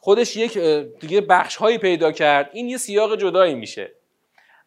خودش 0.04 0.36
یک 0.36 0.58
دیگه 1.00 1.20
بخش 1.20 1.56
هایی 1.56 1.78
پیدا 1.78 2.12
کرد. 2.12 2.50
این 2.52 2.68
یه 2.68 2.76
سیاق 2.76 3.16
جدایی 3.16 3.54
میشه. 3.54 3.92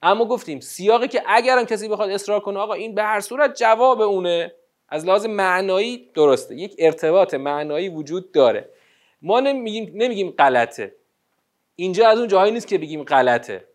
اما 0.01 0.25
گفتیم 0.25 0.59
سیاقی 0.59 1.07
که 1.07 1.23
اگرم 1.27 1.65
کسی 1.65 1.89
بخواد 1.89 2.09
اصرار 2.09 2.39
کنه 2.39 2.59
آقا 2.59 2.73
این 2.73 2.95
به 2.95 3.03
هر 3.03 3.19
صورت 3.19 3.55
جواب 3.55 4.01
اونه. 4.01 4.53
از 4.89 5.05
لحاظ 5.05 5.25
معنایی 5.25 6.09
درسته. 6.13 6.55
یک 6.55 6.75
ارتباط 6.79 7.33
معنایی 7.33 7.89
وجود 7.89 8.31
داره. 8.31 8.69
ما 9.21 9.39
نمیگیم 9.39 9.91
نمیگیم 9.95 10.31
غلطه. 10.31 10.95
اینجا 11.75 12.07
از 12.07 12.19
اون 12.19 12.27
جاهایی 12.27 12.51
نیست 12.51 12.67
که 12.67 12.77
بگیم 12.77 13.03
غلطه. 13.03 13.67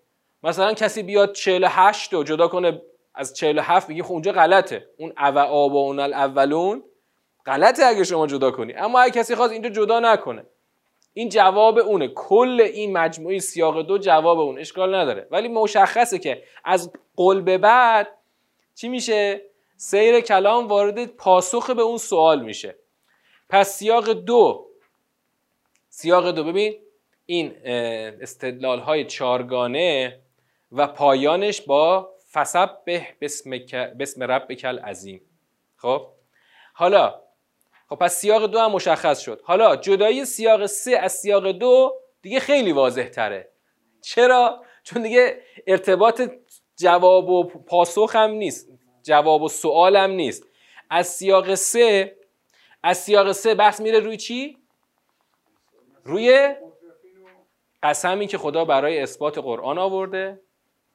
مثلا 0.42 0.72
کسی 0.72 1.02
بیاد 1.02 1.32
48 1.32 2.12
رو 2.12 2.24
جدا 2.24 2.48
کنه 2.48 2.82
از 3.14 3.34
47 3.34 3.88
بگی 3.88 4.02
خب 4.02 4.12
اونجا 4.12 4.32
غلطه. 4.32 4.86
اون 4.98 5.12
او 5.18 5.72
و 5.72 5.76
اون 5.76 6.00
الاولون 6.00 6.82
غلطه 7.46 7.84
اگه 7.84 8.04
شما 8.04 8.26
جدا 8.26 8.50
کنی. 8.50 8.74
اما 8.74 9.00
اگه 9.00 9.20
کسی 9.20 9.34
خواست 9.34 9.52
اینجا 9.52 9.68
جدا 9.68 10.00
نکنه. 10.00 10.46
این 11.14 11.28
جواب 11.28 11.78
اونه. 11.78 12.08
کل 12.08 12.60
این 12.60 12.92
مجموعه 12.92 13.38
سیاق 13.38 13.82
دو 13.82 13.98
جواب 13.98 14.38
اون. 14.38 14.58
اشکال 14.58 14.94
نداره. 14.94 15.28
ولی 15.30 15.48
مشخصه 15.48 16.18
که 16.18 16.42
از 16.64 16.92
قل 17.16 17.40
به 17.40 17.58
بعد 17.58 18.08
چی 18.74 18.88
میشه؟ 18.88 19.40
سیر 19.76 20.20
کلام 20.20 20.68
وارد 20.68 21.06
پاسخ 21.06 21.70
به 21.70 21.82
اون 21.82 21.98
سوال 21.98 22.42
میشه. 22.42 22.76
پس 23.48 23.78
سیاق 23.78 24.12
دو 24.12 24.68
سیاق 25.88 26.30
دو 26.30 26.44
ببین 26.44 26.74
این 27.26 27.56
استدلال 28.22 28.78
های 28.78 29.04
چارگانه 29.04 30.20
و 30.72 30.86
پایانش 30.86 31.60
با 31.60 32.12
فسب 32.32 32.84
به 32.84 33.06
بسم 33.98 34.22
رب 34.22 34.52
کل 34.52 34.78
عظیم. 34.78 35.20
خب؟ 35.76 36.06
حالا 36.74 37.21
خب 37.92 37.98
پس 37.98 38.14
سیاق 38.14 38.46
دو 38.46 38.58
هم 38.58 38.70
مشخص 38.70 39.20
شد 39.20 39.40
حالا 39.44 39.76
جدایی 39.76 40.24
سیاق 40.24 40.66
سه 40.66 40.96
از 40.96 41.12
سیاق 41.12 41.50
دو 41.50 41.94
دیگه 42.22 42.40
خیلی 42.40 42.72
واضح 42.72 43.08
تره 43.08 43.52
چرا؟ 44.02 44.64
چون 44.82 45.02
دیگه 45.02 45.42
ارتباط 45.66 46.22
جواب 46.76 47.28
و 47.28 47.44
پاسخ 47.44 48.16
هم 48.16 48.30
نیست 48.30 48.68
جواب 49.02 49.42
و 49.42 49.48
سوال 49.48 49.96
هم 49.96 50.10
نیست 50.10 50.46
از 50.90 51.06
سیاق 51.06 51.54
سه 51.54 52.16
از 52.82 52.98
سیاق 52.98 53.32
سه 53.32 53.54
بحث 53.54 53.80
میره 53.80 53.98
روی 53.98 54.16
چی؟ 54.16 54.58
روی 56.04 56.54
قسمی 57.82 58.26
که 58.26 58.38
خدا 58.38 58.64
برای 58.64 59.00
اثبات 59.00 59.38
قرآن 59.38 59.78
آورده 59.78 60.40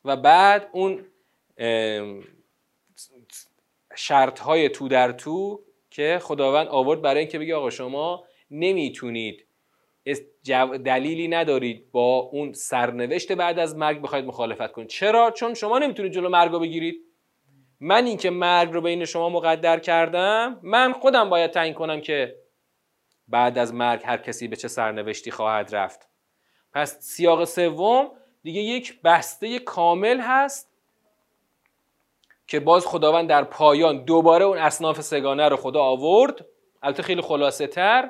و 0.06 0.16
بعد 0.16 0.70
اون 0.72 1.06
شرط 3.96 4.40
های 4.40 4.70
تو 4.70 4.88
در 4.88 5.12
تو 5.12 5.67
که 5.90 6.20
خداوند 6.22 6.68
آورد 6.68 7.02
برای 7.02 7.20
اینکه 7.20 7.40
بگه 7.40 7.56
آقا 7.56 7.70
شما 7.70 8.24
نمی‌تونید 8.52 9.48
دلیلی 10.86 11.28
ندارید 11.28 11.92
با 11.92 12.18
اون 12.18 12.54
سرنوشت 12.54 13.32
بعد 13.32 13.60
از 13.60 13.76
مرگ 13.76 14.02
بخواید 14.02 14.26
مخالفت 14.26 14.72
کنید. 14.72 14.88
چرا؟ 14.88 15.32
چون 15.32 15.54
شما 15.54 15.80
نمی‌تونید 15.80 16.12
جلو 16.12 16.30
مرگ 16.30 16.52
رو 16.52 16.60
بگیرید. 16.60 16.96
من 17.80 18.06
اینکه 18.06 18.30
مرگ 18.30 18.72
رو 18.72 18.82
بین 18.82 19.06
شما 19.06 19.30
مقدر 19.30 19.80
کردم 19.80 20.60
من 20.64 20.94
خودم 20.94 21.30
باید 21.30 21.52
تعیین 21.52 21.74
کنم 21.74 22.02
که 22.02 22.36
بعد 23.28 23.58
از 23.58 23.74
مرگ 23.74 24.02
هر 24.06 24.18
کسی 24.18 24.48
به 24.48 24.56
چه 24.56 24.68
سرنوشتی 24.68 25.32
خواهد 25.32 25.76
رفت. 25.76 26.10
پس 26.74 27.00
سیاق 27.00 27.46
سوم 27.46 28.12
دیگه 28.44 28.62
یک 28.62 29.02
بسته 29.02 29.60
کامل 29.60 30.20
هست. 30.20 30.67
که 32.48 32.60
باز 32.60 32.88
خداوند 32.88 33.30
در 33.30 33.44
پایان 33.44 34.04
دوباره 34.04 34.46
اون 34.46 34.58
اصناف 34.58 35.02
سگانه 35.02 35.50
رو 35.50 35.58
خدا 35.58 35.82
آورد. 35.82 36.46
البته 36.84 37.04
خیلی 37.04 37.22
خلاصه 37.22 37.68
تر. 37.68 38.10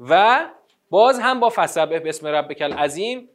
و 0.00 0.46
باز 0.90 1.20
هم 1.20 1.40
با 1.40 1.50
فسبه 1.54 2.00
به 2.00 2.08
اسم 2.08 2.26
رب 2.26 2.52
کل 2.52 2.72
عظیم 2.72 3.28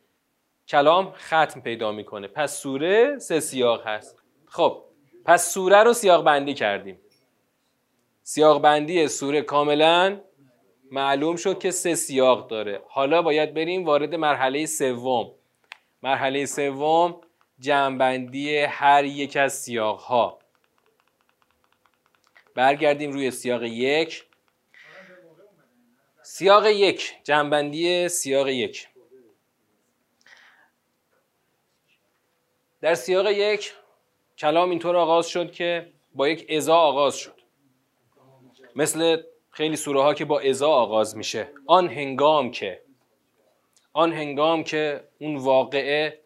کلام 0.67 1.11
ختم 1.11 1.61
پیدا 1.61 1.91
می‌کنه. 1.91 2.27
پس 2.27 2.61
سوره 2.61 3.19
سه 3.19 3.39
سیاق 3.39 3.88
هست. 3.88 4.21
خب 4.47 4.83
پس 5.25 5.53
سوره 5.53 5.83
رو 5.83 5.93
سیاق 5.93 6.23
بندی 6.23 6.53
کردیم. 6.53 7.00
سیاق 8.23 8.61
بندی 8.61 9.07
سوره 9.07 9.41
کاملا 9.41 10.19
معلوم 10.91 11.35
شد 11.35 11.59
که 11.59 11.71
سه 11.71 11.95
سیاق 11.95 12.47
داره. 12.47 12.81
حالا 12.88 13.21
باید 13.21 13.53
بریم 13.53 13.85
وارد 13.85 14.15
مرحله 14.15 14.65
سوم. 14.65 15.31
مرحله 16.03 16.45
سوم 16.45 17.21
جمعبندی 17.61 18.57
هر 18.57 19.03
یک 19.05 19.37
از 19.37 19.53
سیاق 19.53 19.99
ها 19.99 20.39
برگردیم 22.55 23.11
روی 23.11 23.31
سیاق 23.31 23.63
یک. 23.63 24.25
سیاق 26.23 26.65
یک 26.65 27.13
جمعبندی 27.23 28.09
سیاق 28.09 28.47
یک. 28.47 28.87
در 32.81 32.95
سیاق 32.95 33.27
یک 33.27 33.74
کلام 34.37 34.69
اینطور 34.69 34.97
آغاز 34.97 35.27
شد 35.27 35.51
که 35.51 35.93
با 36.15 36.29
یک 36.29 36.51
ازا 36.51 36.75
آغاز 36.75 37.15
شد. 37.15 37.41
مثل 38.75 39.24
خیلی 39.50 39.75
سوره 39.75 40.01
ها 40.01 40.13
که 40.13 40.25
با 40.25 40.39
ازا 40.39 40.69
آغاز 40.69 41.17
میشه. 41.17 41.47
آن 41.67 41.89
هنگام 41.89 42.51
که 42.51 42.81
آن 43.93 44.13
هنگام 44.13 44.63
که 44.63 45.07
اون 45.19 45.35
واقعه 45.35 46.21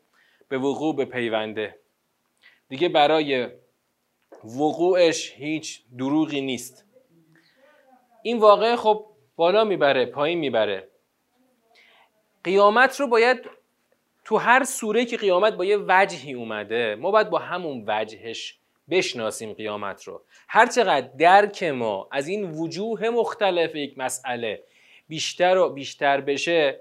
به 0.50 0.58
وقوع 0.58 0.96
به 0.96 1.06
پیونده 1.06 1.80
دیگه 2.70 2.90
برای 2.90 3.50
وقوعش 4.44 5.34
هیچ 5.36 5.82
دروغی 5.98 6.42
نیست. 6.42 6.86
این 8.24 8.38
واقعه 8.38 8.76
خب 8.76 9.06
بالا 9.36 9.64
می‌بره 9.64 10.06
پایین 10.06 10.40
می‌بره. 10.40 10.88
قیامت 12.44 13.00
رو 13.00 13.08
باید 13.08 13.38
تو 14.26 14.38
هر 14.38 14.64
سوره 14.64 15.06
که 15.06 15.18
قیامت 15.18 15.54
با 15.54 15.66
یه 15.66 15.78
وجهی 15.88 16.34
اومده 16.34 16.96
ما 16.96 17.12
باید 17.12 17.30
با 17.30 17.40
همون 17.40 17.84
وجهش 17.88 18.60
بشناسیم 18.90 19.54
قیامت 19.54 20.04
رو. 20.04 20.22
هرچقدر 20.48 21.08
درک 21.08 21.64
ما 21.64 22.08
از 22.12 22.28
این 22.28 22.52
وجوه 22.52 23.10
مختلف 23.10 23.76
یک 23.76 23.98
مسئله 23.98 24.64
بیشتر 25.08 25.58
و 25.58 25.70
بیشتر 25.70 26.22
بشه 26.22 26.80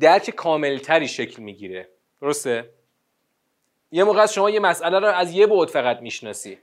درک 0.00 0.30
کاملتری 0.30 1.08
شکل 1.08 1.42
می‌گیره. 1.42 1.88
درسته؟ 2.20 2.70
یه 3.90 4.04
موقع 4.04 4.20
از 4.20 4.34
شما 4.34 4.50
یه 4.50 4.60
مسئله 4.60 4.98
رو 4.98 5.06
از 5.06 5.32
یه 5.32 5.46
بعد 5.46 5.68
فقط 5.68 6.00
می‌شناسی. 6.00 6.58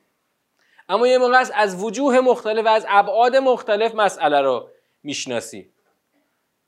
اما 0.89 1.07
یه 1.07 1.17
موقع 1.17 1.43
از 1.53 1.83
وجوه 1.83 2.19
مختلف 2.19 2.65
و 2.65 2.67
از 2.67 2.85
ابعاد 2.89 3.35
مختلف 3.35 3.95
مسئله 3.95 4.41
رو 4.41 4.69
می‌شناسی. 5.03 5.71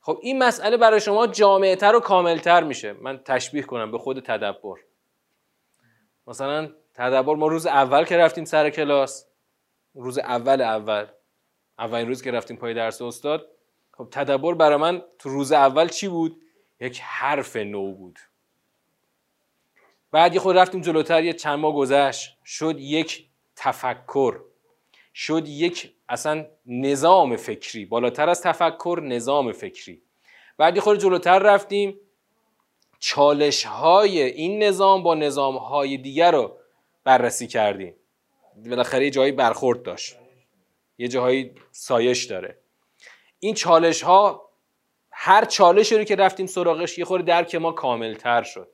خب 0.01 0.19
این 0.21 0.43
مسئله 0.43 0.77
برای 0.77 1.01
شما 1.01 1.27
جامعتر 1.27 1.95
و 1.95 1.99
کاملتر 1.99 2.63
میشه. 2.63 2.93
من 2.93 3.17
تشبیه 3.17 3.61
کنم 3.61 3.91
به 3.91 3.97
خود 3.97 4.19
تدبر. 4.19 4.75
مثلا 6.27 6.69
تدبر 6.93 7.35
ما 7.35 7.47
روز 7.47 7.65
اول 7.65 8.05
که 8.05 8.17
رفتیم 8.17 8.45
سر 8.45 8.69
کلاس 8.69 9.25
روز 9.95 10.17
اول 10.17 10.61
اول 10.61 11.05
اولین 11.79 12.07
روز 12.07 12.21
که 12.21 12.31
رفتیم 12.31 12.57
پای 12.57 12.73
درس 12.73 13.01
استاد 13.01 13.47
خب 13.91 14.07
تدبر 14.11 14.53
برای 14.53 14.77
من 14.77 15.01
تو 15.19 15.29
روز 15.29 15.51
اول 15.51 15.87
چی 15.87 16.07
بود؟ 16.07 16.41
یک 16.79 16.99
حرف 17.03 17.55
نو 17.55 17.93
بود. 17.93 18.19
بعد 20.11 20.33
یه 20.33 20.39
خود 20.39 20.57
رفتیم 20.57 20.81
جلوتر 20.81 21.23
یه 21.23 21.33
چند 21.33 21.59
ماه 21.59 21.75
گذشت 21.75 22.37
شد 22.45 22.79
یک 22.79 23.25
تفکر 23.55 24.41
شد 25.13 25.47
یک 25.47 25.93
اصلا 26.09 26.45
نظام 26.65 27.35
فکری 27.35 27.85
بالاتر 27.85 28.29
از 28.29 28.41
تفکر 28.41 29.01
نظام 29.03 29.51
فکری. 29.51 30.01
بعد 30.57 30.75
یه 30.75 30.81
خود 30.81 30.99
جلوتر 30.99 31.39
رفتیم 31.39 31.99
چالش 32.99 33.65
های 33.65 34.21
این 34.21 34.63
نظام 34.63 35.03
با 35.03 35.15
نظام 35.15 35.57
های 35.57 35.97
دیگر 35.97 36.31
رو 36.31 36.57
بررسی 37.03 37.47
کردیم. 37.47 37.95
بالاخره 38.65 39.05
یه 39.05 39.11
جایی 39.11 39.31
برخورد 39.31 39.83
داشت. 39.83 40.15
یه 40.97 41.07
جایی 41.07 41.51
سایش 41.71 42.25
داره. 42.25 42.57
این 43.39 43.53
چالش 43.53 44.01
ها 44.01 44.48
هر 45.21 45.45
چالشی 45.45 45.97
رو 45.97 46.03
که 46.03 46.15
رفتیم 46.15 46.45
سراغش 46.45 46.97
یه 46.97 47.05
خورده 47.05 47.25
درک 47.25 47.55
ما 47.55 47.71
کاملتر 47.71 48.43
شد. 48.43 48.67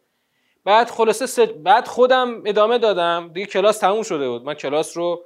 بعد 0.63 0.89
خلاصه 0.89 1.45
بعد 1.45 1.87
خودم 1.87 2.41
ادامه 2.45 2.77
دادم. 2.77 3.31
دیگه 3.33 3.45
کلاس 3.45 3.77
تموم 3.77 4.03
شده 4.03 4.29
بود. 4.29 4.43
من 4.43 4.53
کلاس 4.53 4.97
رو 4.97 5.23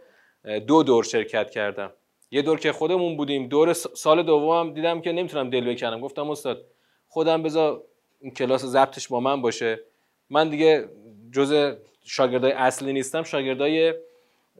دو 0.67 0.83
دور 0.83 1.03
شرکت 1.03 1.49
کردم. 1.49 1.93
یه 2.31 2.41
دور 2.41 2.59
که 2.59 2.71
خودمون 2.71 3.17
بودیم. 3.17 3.47
دور 3.47 3.73
سال 3.73 4.23
دوم 4.23 4.73
دیدم 4.73 5.01
که 5.01 5.11
نمی‌تونم 5.11 5.49
دل 5.49 5.73
بکنم 5.73 6.01
گفتم 6.01 6.29
استاد 6.29 6.65
خودم 7.07 7.43
بذار 7.43 7.83
این 8.19 8.33
کلاس 8.33 8.65
ضبطش 8.65 9.07
با 9.07 9.19
من 9.19 9.41
باشه. 9.41 9.79
من 10.29 10.49
دیگه 10.49 10.89
جز 11.33 11.75
شاگردای 12.05 12.51
اصلی 12.51 12.93
نیستم 12.93 13.23
شاگردای 13.23 13.93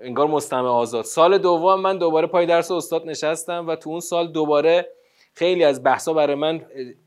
انگار 0.02 0.28
مستمع 0.28 0.70
آزاد. 0.70 1.06
سال 1.06 1.38
دوم 1.38 1.82
من 1.82 1.98
دوباره 1.98 2.28
پای 2.28 2.46
درس 2.46 2.72
استاد 2.72 3.06
نشستم 3.06 3.68
و 3.68 3.76
تو 3.76 3.90
اون 3.90 4.00
سال 4.00 4.32
دوباره 4.32 4.99
خیلی 5.40 5.64
از 5.64 5.84
بحثا 5.84 6.14
برای 6.14 6.36
من 6.36 6.66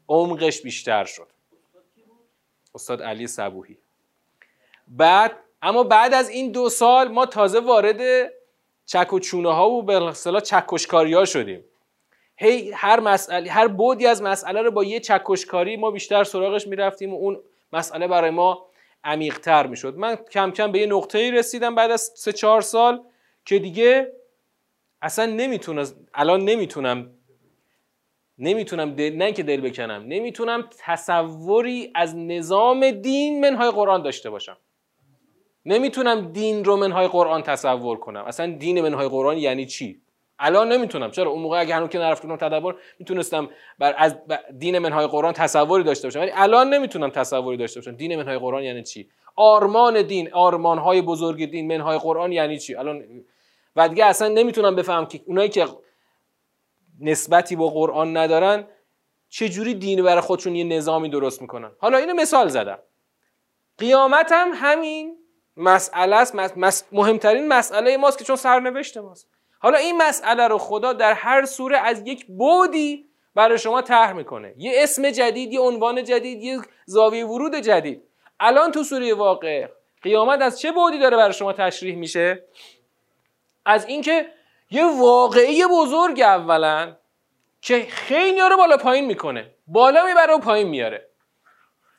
عمقش 0.08 0.62
بیشتر 0.62 1.04
شد. 1.04 1.26
استاد 2.74 3.02
علی 3.02 3.26
صبوهی 3.26 3.78
بعد 4.88 5.36
اما 5.62 5.84
بعد 5.84 6.14
از 6.14 6.28
این 6.30 6.52
دو 6.52 6.68
سال 6.68 7.08
ما 7.08 7.26
تازه 7.26 7.60
وارد 7.60 8.32
چک 8.86 9.12
و 9.12 9.18
چونه 9.18 9.52
ها 9.52 9.70
و 9.70 9.82
به 9.82 10.04
اصطلاح 10.04 10.40
چکشکاری 10.40 11.14
ها 11.14 11.24
شدیم. 11.24 11.64
هی 12.36 12.72
هر 12.74 13.00
مسئله 13.00 13.50
هر 13.50 13.68
بودی 13.68 14.06
از 14.06 14.22
مسئله 14.22 14.62
رو 14.62 14.70
با 14.70 14.84
یه 14.84 15.00
چکشکاری 15.00 15.76
ما 15.76 15.90
بیشتر 15.90 16.24
سراغش 16.24 16.66
می‌رفتیم 16.66 17.14
و 17.14 17.16
اون 17.16 17.40
مسئله 17.72 18.08
برای 18.08 18.30
ما 18.30 18.66
عمیقتر 19.04 19.66
می‌شد. 19.66 19.96
من 19.96 20.16
کم 20.16 20.50
کم 20.50 20.72
به 20.72 20.78
یه 20.78 20.86
نقطه 20.86 21.18
ای 21.18 21.30
رسیدم 21.30 21.74
بعد 21.74 21.90
از 21.90 22.12
سه 22.16 22.32
چهار 22.32 22.60
سال 22.60 23.04
که 23.44 23.58
دیگه 23.58 24.12
اصلا 25.02 25.26
نمی‌تونم 25.26 25.86
الان 26.14 26.44
نمی‌تونم 26.44 27.10
نمی‌تونم 28.38 28.94
دل 28.94 29.16
نه 29.16 29.32
که 29.32 29.42
دل 29.42 29.60
بکنم 29.60 30.04
نمی‌تونم 30.08 30.68
تصوری 30.78 31.90
از 31.94 32.16
نظام 32.16 32.90
دین 32.90 33.40
منهای 33.40 33.70
قرآن 33.70 34.02
داشته 34.02 34.30
باشم. 34.30 34.56
نمی‌تونم 35.66 36.32
دین 36.32 36.64
رو 36.64 36.76
منهای 36.76 37.08
قرآن 37.08 37.42
تصور 37.42 37.98
کنم. 37.98 38.24
اصلا 38.24 38.46
دین 38.52 38.80
منهای 38.80 39.08
قرآن 39.08 39.38
یعنی 39.38 39.66
چی؟ 39.66 40.00
الان 40.38 40.72
نمی‌تونم. 40.72 41.10
چرا؟ 41.10 41.30
اون 41.30 41.42
موقع 41.42 41.60
اگه 41.60 41.74
هنوز 41.74 41.88
که 41.88 41.98
نرفته 41.98 42.28
بودم 42.28 42.48
تدبر 42.48 42.74
می‌تونستم 42.98 43.50
بر 43.78 43.94
از 43.98 44.16
دین 44.58 44.78
منهای 44.78 45.06
قرآن 45.06 45.32
تصوری 45.32 45.84
داشته 45.84 46.08
باشم. 46.08 46.20
ولی 46.20 46.30
الان 46.34 46.74
نمی‌تونم 46.74 47.10
تصوری 47.10 47.56
داشته 47.56 47.80
باشم. 47.80 47.96
دین 47.96 48.16
منهای 48.16 48.38
قرآن 48.38 48.62
یعنی 48.62 48.82
چی؟ 48.82 49.08
آرمان 49.36 50.02
دین 50.02 50.32
آرمانهای 50.32 51.02
بزرگ 51.02 51.50
دین 51.50 51.76
منهای 51.76 51.98
قرآن 51.98 52.32
یعنی 52.32 52.58
چی؟ 52.58 52.74
الان 52.74 53.04
و 53.76 53.88
دیگه 53.88 54.04
اصلا 54.04 54.28
نمی‌تونم 54.28 54.76
بفهم 54.76 55.06
که 55.06 55.20
اونایی 55.26 55.48
که 55.48 55.66
نسبتی 57.00 57.56
با 57.56 57.68
قرآن 57.68 58.16
ندارن 58.16 58.66
چجوری 59.28 59.74
دین 59.74 60.02
برای 60.02 60.20
خودشون 60.20 60.56
یه 60.56 60.64
نظامی 60.64 61.08
درست 61.08 61.42
می‌کنن؟ 61.42 61.70
حالا 61.78 61.98
اینو 61.98 62.14
مثال 62.14 62.48
زدم. 62.48 62.78
قیامت 63.78 64.32
هم 64.32 64.50
همین 64.54 65.16
مسئله 65.56 66.16
است 66.16 66.86
مهمترین 66.92 67.48
مسئله 67.48 67.96
ماست 67.96 68.18
که 68.18 68.24
چون 68.24 68.36
سرنوشت 68.36 68.96
ماست. 68.96 69.28
حالا 69.58 69.78
این 69.78 69.96
مسئله 69.96 70.48
رو 70.48 70.58
خدا 70.58 70.92
در 70.92 71.12
هر 71.12 71.44
سوره 71.44 71.78
از 71.78 72.02
یک 72.06 72.26
بودی 72.26 73.08
برای 73.34 73.58
شما 73.58 73.82
طرح 73.82 74.12
می‌کنه. 74.12 74.54
یه 74.56 74.72
اسم 74.76 75.10
جدید 75.10 75.52
یه 75.52 75.60
عنوان 75.60 76.04
جدید 76.04 76.42
یه 76.42 76.60
زاویه 76.86 77.26
ورود 77.26 77.54
جدید. 77.54 78.02
الان 78.40 78.72
تو 78.72 78.84
سوره 78.84 79.14
واقع 79.14 79.68
قیامت 80.02 80.42
از 80.42 80.60
چه 80.60 80.72
بودی 80.72 80.98
داره 80.98 81.16
برای 81.16 81.32
شما 81.32 81.52
تشریح 81.52 81.96
میشه؟ 81.96 82.44
از 83.66 83.86
اینکه 83.86 84.26
یه 84.72 84.84
واقعی 85.00 85.64
بزرگ 85.66 86.20
اولا 86.20 86.96
که 87.60 87.86
خیلی 87.90 88.40
رو 88.40 88.56
بالا 88.56 88.76
پایین 88.76 89.06
می‌کنه. 89.06 89.54
بالا 89.66 90.06
می‌بره 90.06 90.34
و 90.34 90.38
پایین 90.38 90.68
میاره 90.68 91.08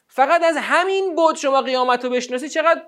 فقط 0.07 0.43
از 0.43 0.57
همین 0.59 1.15
بود 1.15 1.35
شما 1.35 1.61
قیامت 1.61 2.03
رو 2.03 2.09
بشناسی 2.09 2.49
چقدر 2.49 2.81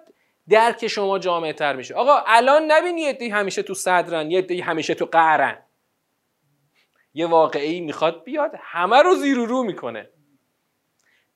درک 0.49 0.87
شما 0.87 1.19
جامعه 1.19 1.53
تر 1.53 1.75
میشه. 1.75 1.93
آقا 1.93 2.23
الان 2.27 2.71
نبینی 2.71 3.01
یه 3.01 3.35
همیشه 3.35 3.63
تو 3.63 3.73
صدرن 3.73 4.31
یه 4.31 4.63
همیشه 4.63 4.93
تو 4.93 5.05
قهرن. 5.05 5.57
یه 7.13 7.27
واقعی 7.27 7.81
می‌خواد 7.81 8.23
بیاد 8.23 8.51
همه 8.59 9.01
رو 9.01 9.15
زیر 9.15 9.37
رو 9.37 9.63
می‌کنه. 9.63 10.09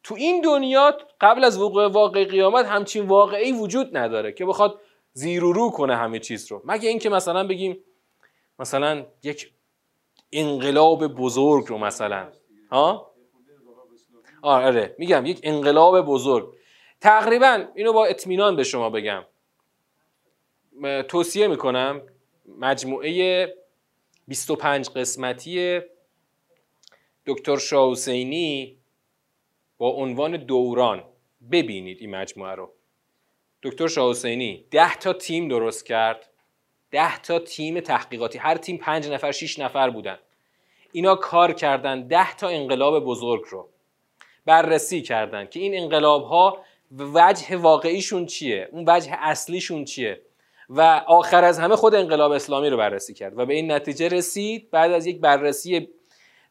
تو 0.03 0.15
این 0.15 0.41
دنیا 0.41 0.97
قبل 1.21 1.43
از 1.43 1.57
وقوع 1.61 1.87
واقع 1.87 2.25
قیامت 2.25 2.65
همچین 2.65 3.05
واقعی 3.05 3.51
وجود 3.51 3.97
نداره 3.97 4.31
که 4.31 4.45
بخواد 4.45 4.81
زیر 5.13 5.41
رو 5.41 5.69
کنه 5.69 5.95
همه 5.95 6.19
چیز 6.19 6.51
رو. 6.51 6.61
مگه 6.65 6.89
اینکه 6.89 7.09
مثلا 7.09 7.47
بگیم 7.47 7.83
مثلا 8.59 9.05
یک 9.23 9.53
انقلاب 10.31 11.07
بزرگ 11.07 11.67
رو 11.67 11.77
مثلا. 11.77 12.31
ها؟ 12.71 13.11
آره. 14.41 14.95
میگم 14.97 15.25
یک 15.25 15.39
انقلاب 15.43 16.01
بزرگ. 16.01 16.53
تقریبا 17.01 17.65
اینو 17.75 17.93
با 17.93 18.05
اطمینان 18.05 18.55
به 18.55 18.63
شما 18.63 18.89
بگم. 18.89 19.25
توصیه 21.07 21.47
می‌کنم 21.47 22.01
مجموعه 22.59 23.47
25 24.27 24.89
قسمتی 24.89 25.81
دکتر 27.25 27.57
شاه 27.57 27.95
با 29.77 29.89
عنوان 29.89 30.37
دوران. 30.37 31.03
ببینید 31.51 31.97
این 32.01 32.15
مجموعه 32.15 32.55
رو. 32.55 32.73
دکتر 33.63 33.87
شاه 33.87 34.09
حسینی 34.09 34.65
ده 34.71 34.95
تا 34.95 35.13
تیم 35.13 35.47
درست 35.47 35.85
کرد. 35.85 36.28
ده 36.91 37.21
تا 37.21 37.39
تیم 37.39 37.79
تحقیقاتی. 37.79 38.37
هر 38.37 38.57
تیم 38.57 38.77
پنج 38.77 39.09
نفر 39.09 39.31
شیش 39.31 39.59
نفر 39.59 39.89
بودن. 39.89 40.17
اینا 40.91 41.15
کار 41.15 41.53
کردن 41.53 42.07
ده 42.07 42.35
تا 42.35 42.47
انقلاب 42.47 43.05
بزرگ 43.05 43.41
رو. 43.49 43.69
بررسی 44.45 45.01
کردن 45.01 45.45
که 45.45 45.59
این 45.59 45.77
انقلاب 45.77 46.23
ها 46.23 46.57
وجه 46.97 47.57
واقعیشون 47.57 48.25
چیه؟ 48.25 48.69
اون 48.71 48.83
وجه 48.87 49.11
اصلیشون 49.19 49.85
چیه؟ 49.85 50.21
و 50.69 50.81
آخر 51.07 51.43
از 51.43 51.59
همه 51.59 51.75
خود 51.75 51.95
انقلاب 51.95 52.31
اسلامی 52.31 52.69
رو 52.69 52.77
بررسی 52.77 53.13
کرد 53.13 53.37
و 53.39 53.45
به 53.45 53.53
این 53.53 53.71
نتیجه 53.71 54.07
رسید 54.07 54.71
بعد 54.71 54.91
از 54.91 55.05
یک 55.05 55.19
بررسی 55.19 55.89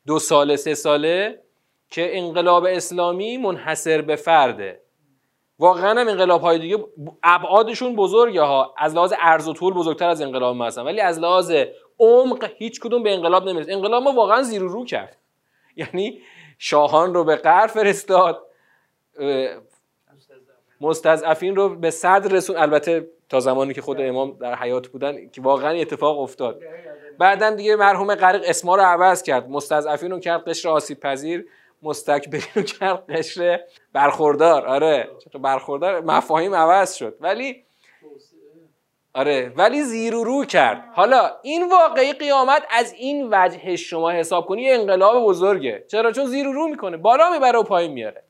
دو 0.06 0.18
ساله 0.18 0.56
سه 0.56 0.74
ساله 0.74 1.42
که 1.90 2.18
انقلاب 2.18 2.64
اسلامی 2.64 3.36
منحصر 3.36 4.02
به 4.02 4.16
فرده 4.16 4.80
واقعا 5.58 6.00
هم 6.00 6.08
انقلاب 6.08 6.40
های 6.40 6.58
دیگه 6.58 6.84
ابعادشون 7.22 7.96
بزرگه 7.96 8.42
ها. 8.42 8.74
از 8.78 8.94
لحاظ 8.94 9.14
ارز 9.20 9.48
و 9.48 9.52
طول 9.52 9.74
بزرگتر 9.74 10.08
از 10.08 10.22
انقلاب 10.22 10.56
ما 10.56 10.66
هستن. 10.66 10.82
ولی 10.82 11.00
از 11.00 11.18
لحاظ 11.18 11.52
عمق 11.98 12.50
هیچ 12.56 12.80
کدوم 12.80 13.02
به 13.02 13.14
انقلاب 13.14 13.48
نمی‌رسه. 13.48 13.72
انقلاب 13.72 14.02
ما 14.02 14.12
واقعا 14.12 14.42
زیر 14.42 14.62
رو 14.62 14.84
کرد. 14.84 15.16
یعنی 15.76 16.20
شاهان 16.58 17.14
رو 17.14 17.24
به 17.24 17.36
قهر 17.36 17.66
فرستاد. 17.66 18.42
مستضعفین 20.80 21.56
رو 21.56 21.68
به 21.76 21.90
صدر 21.90 22.32
رسون 22.32 22.56
البته 22.56 23.08
تا 23.28 23.40
زمانی 23.40 23.74
که 23.74 23.82
خود 23.82 24.00
امام 24.00 24.36
در 24.40 24.54
حیات 24.54 24.88
بودن 24.88 25.28
که 25.28 25.40
واقعا 25.40 25.70
اتفاق 25.70 26.20
افتاد. 26.20 26.62
بعدا 27.18 27.50
دیگه 27.50 27.76
مرحوم 27.76 28.14
غریق 28.14 28.42
اسما 28.44 28.76
رو 28.76 28.82
عوض 28.82 29.22
کرد. 29.22 29.48
مستضعفین 29.48 30.10
رو 30.10 30.20
کرد 30.20 30.48
قشر 30.48 30.68
آسیب 30.68 31.00
پذیر. 31.00 31.46
مستکبرین 31.82 32.44
رو 32.54 32.62
کرد 32.62 33.10
قشر 33.10 33.60
برخوردار 33.92 34.66
آره. 34.66 35.08
برخوردار؟ 35.40 36.00
مفاهیم 36.00 36.54
عوض 36.54 36.94
شد. 36.94 37.16
ولی 37.20 37.64
آره 39.14 39.52
ولی 39.56 39.82
زیر 39.82 40.14
و 40.14 40.24
رو 40.24 40.44
کرد. 40.44 40.84
حالا 40.94 41.30
این 41.42 41.68
واقعی 41.68 42.12
قیامت 42.12 42.62
از 42.70 42.92
این 42.92 43.28
وجه 43.30 43.76
شما 43.76 44.10
حساب 44.10 44.46
کنی 44.46 44.62
یه 44.62 44.74
انقلاب 44.74 45.24
بزرگه. 45.24 45.84
چرا؟ 45.88 46.12
چون 46.12 46.26
زیر 46.26 46.46
و 46.46 46.52
رو 46.52 46.68
می‌کنه. 46.68 46.96
بالا 46.96 47.30
می‌بره 47.30 47.58
و 47.58 47.62
پایین 47.62 47.92
میاره 47.92 48.24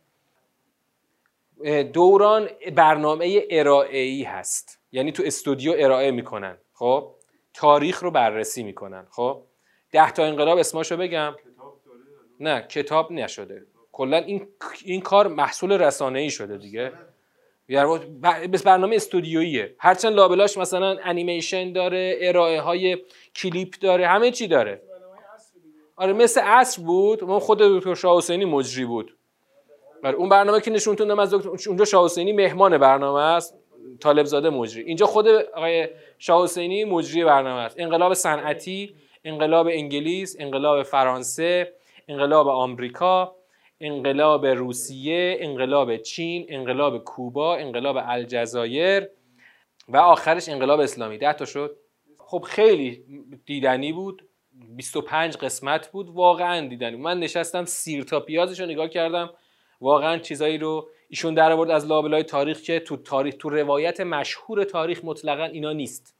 دوران 1.92 2.48
برنامه 2.74 3.42
ارائه‌ای 3.50 4.22
هست. 4.22 4.80
یعنی 4.92 5.12
تو 5.12 5.22
استودیو 5.26 5.74
ارائه 5.78 6.10
می‌کنن. 6.10 6.56
خب؟ 6.74 7.14
تاریخ 7.54 8.02
رو 8.02 8.10
بررسی 8.10 8.62
می‌کنن. 8.62 9.06
خب؟ 9.10 9.42
ده 9.92 10.10
تا 10.10 10.24
انقلاب 10.24 10.58
اسماشو 10.58 10.96
بگم. 10.96 11.34
نه 12.40 12.60
کتاب 12.60 13.12
نشده. 13.12 13.66
کلا 13.92 14.16
این 14.16 14.46
این 14.84 15.00
کار 15.00 15.28
محصول 15.28 15.72
رسانه 15.72 16.18
ای 16.18 16.30
شده 16.30 16.56
دیگه. 16.56 16.92
یعنی 17.68 17.98
به 18.22 18.58
برنامه 18.64 18.96
استودیوییه. 18.96 19.74
هرچند 19.78 20.12
لابلاش 20.12 20.58
مثلا 20.58 20.98
انیمیشن 21.04 21.72
داره 21.72 22.18
ارائه 22.20 22.60
های 22.60 22.98
کلیپ 23.36 23.74
داره 23.80 24.06
همه 24.06 24.30
چی 24.30 24.46
داره. 24.46 24.82
آره 25.96 26.12
مثل 26.12 26.40
عصر 26.40 26.82
بود. 26.82 27.24
اون 27.24 27.38
خود 27.38 27.58
دکتر 27.58 27.94
شاه 27.94 28.16
حسینی 28.16 28.44
مجری 28.44 28.84
بود. 28.84 29.16
آره 30.04 30.14
اون 30.14 30.28
برنامه 30.28 30.60
که 30.60 30.70
نشونتون 30.70 31.20
از 31.20 31.34
دکتر 31.34 31.48
اونجا 31.68 31.84
شاه 31.84 32.04
حسینی 32.04 32.32
مهمان 32.32 32.78
برنامه 32.78 33.20
است. 33.20 33.54
طالب 34.00 34.24
زاده 34.24 34.50
مجری. 34.50 34.82
اینجا 34.82 35.06
خود 35.06 35.28
آقای 35.28 35.88
شاه 36.18 36.44
حسینی 36.44 36.84
مجری 36.84 37.24
برنامه 37.24 37.60
است. 37.60 37.76
انقلاب 37.78 38.14
صنعتی 38.14 38.94
انقلاب 39.24 39.66
انگلیس 39.66 40.36
انقلاب 40.38 40.82
فرانسه. 40.82 41.72
انقلاب 42.08 42.48
آمریکا 42.48 43.36
انقلاب 43.80 44.46
روسیه 44.46 45.36
انقلاب 45.40 45.96
چین 45.96 46.46
انقلاب 46.48 47.04
کوبا 47.04 47.56
انقلاب 47.56 47.96
الجزایر 48.00 49.08
و 49.88 49.96
آخرش 49.96 50.48
انقلاب 50.48 50.80
اسلامی. 50.80 51.18
ده 51.18 51.32
تا 51.32 51.44
شد. 51.44 51.76
خب 52.18 52.44
خیلی 52.48 53.04
دیدنی 53.46 53.92
بود. 53.92 54.28
25 54.76 55.36
قسمت 55.36 55.90
بود. 55.90 56.10
واقعا 56.10 56.68
دیدنی 56.68 56.96
من 56.96 57.18
نشستم 57.18 57.64
سیر 57.64 58.04
تا 58.04 58.20
پیازش 58.20 58.60
رو 58.60 58.66
نگاه 58.66 58.88
کردم. 58.88 59.30
واقعا 59.80 60.18
چیزایی 60.18 60.58
رو 60.58 60.88
ایشون 61.08 61.34
در 61.34 61.52
آورد 61.52 61.70
از 61.70 61.86
لابلای 61.86 62.22
تاریخ 62.22 62.60
که 62.60 62.80
تو 62.80 62.96
تاریخ 62.96 63.34
تو 63.38 63.48
روایت 63.48 64.00
مشهور 64.00 64.64
تاریخ 64.64 65.00
مطلقا 65.04 65.44
اینا 65.44 65.72
نیست. 65.72 66.16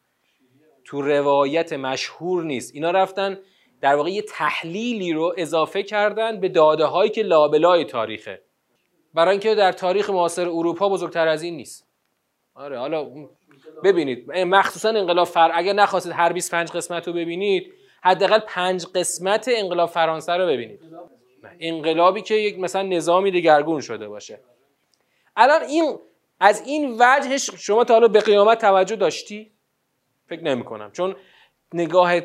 تو 0.85 1.03
روایت 1.03 1.73
مشهور 1.73 2.45
نیست. 2.45 2.75
اینا 2.75 2.91
رفتن 2.91 3.39
در 3.81 3.95
واقع 3.95 4.11
یه 4.11 4.23
تحلیلی 4.23 5.13
رو 5.13 5.35
اضافه 5.37 5.83
کردن 5.83 6.41
به 6.41 6.49
داده 6.49 6.85
هایی 6.85 7.11
که 7.11 7.23
لابلای 7.23 7.85
تاریخه. 7.85 8.43
برای 9.15 9.31
اینکه 9.31 9.55
در 9.55 9.73
تاریخ 9.73 10.11
معاصر 10.11 10.49
اروپا 10.49 10.89
بزرگتر 10.89 11.29
از 11.29 11.43
این 11.43 11.57
نیست. 11.57 11.89
آره 12.55 12.79
حالا 12.79 13.11
ببینید 13.85 14.31
مخصوصا 14.31 14.89
انقلاب 14.89 15.27
فر 15.27 15.51
اگر 15.55 15.73
نخواستید 15.73 16.13
هر 16.13 16.33
25 16.33 16.71
قسمت 16.71 17.07
رو 17.07 17.13
ببینید 17.13 17.73
حداقل 18.03 18.39
پنج 18.39 18.87
قسمت 18.87 19.51
انقلاب 19.53 19.89
فرانسه 19.89 20.33
رو 20.33 20.47
ببینید. 20.47 20.81
انقلابی 21.61 22.23
که 22.23 22.35
یک 22.35 22.59
مثلا 22.59 22.83
نظامی 22.83 23.31
دگرگون 23.31 23.81
شده 23.81 24.09
باشه. 24.09 24.41
الان 25.37 25.63
این 25.63 25.99
از 26.41 26.63
این 26.67 26.97
وجهش 26.99 27.51
شما 27.51 27.85
تا 27.85 27.95
حالا 27.95 28.09
به 28.09 28.21
قیامت 28.21 28.61
توجه 28.61 28.97
داشتی؟ 28.97 29.53
فکر 30.27 30.43
نمی 30.43 30.65
کنم 30.65 30.91
چون 30.93 31.17
نگاه 31.75 32.21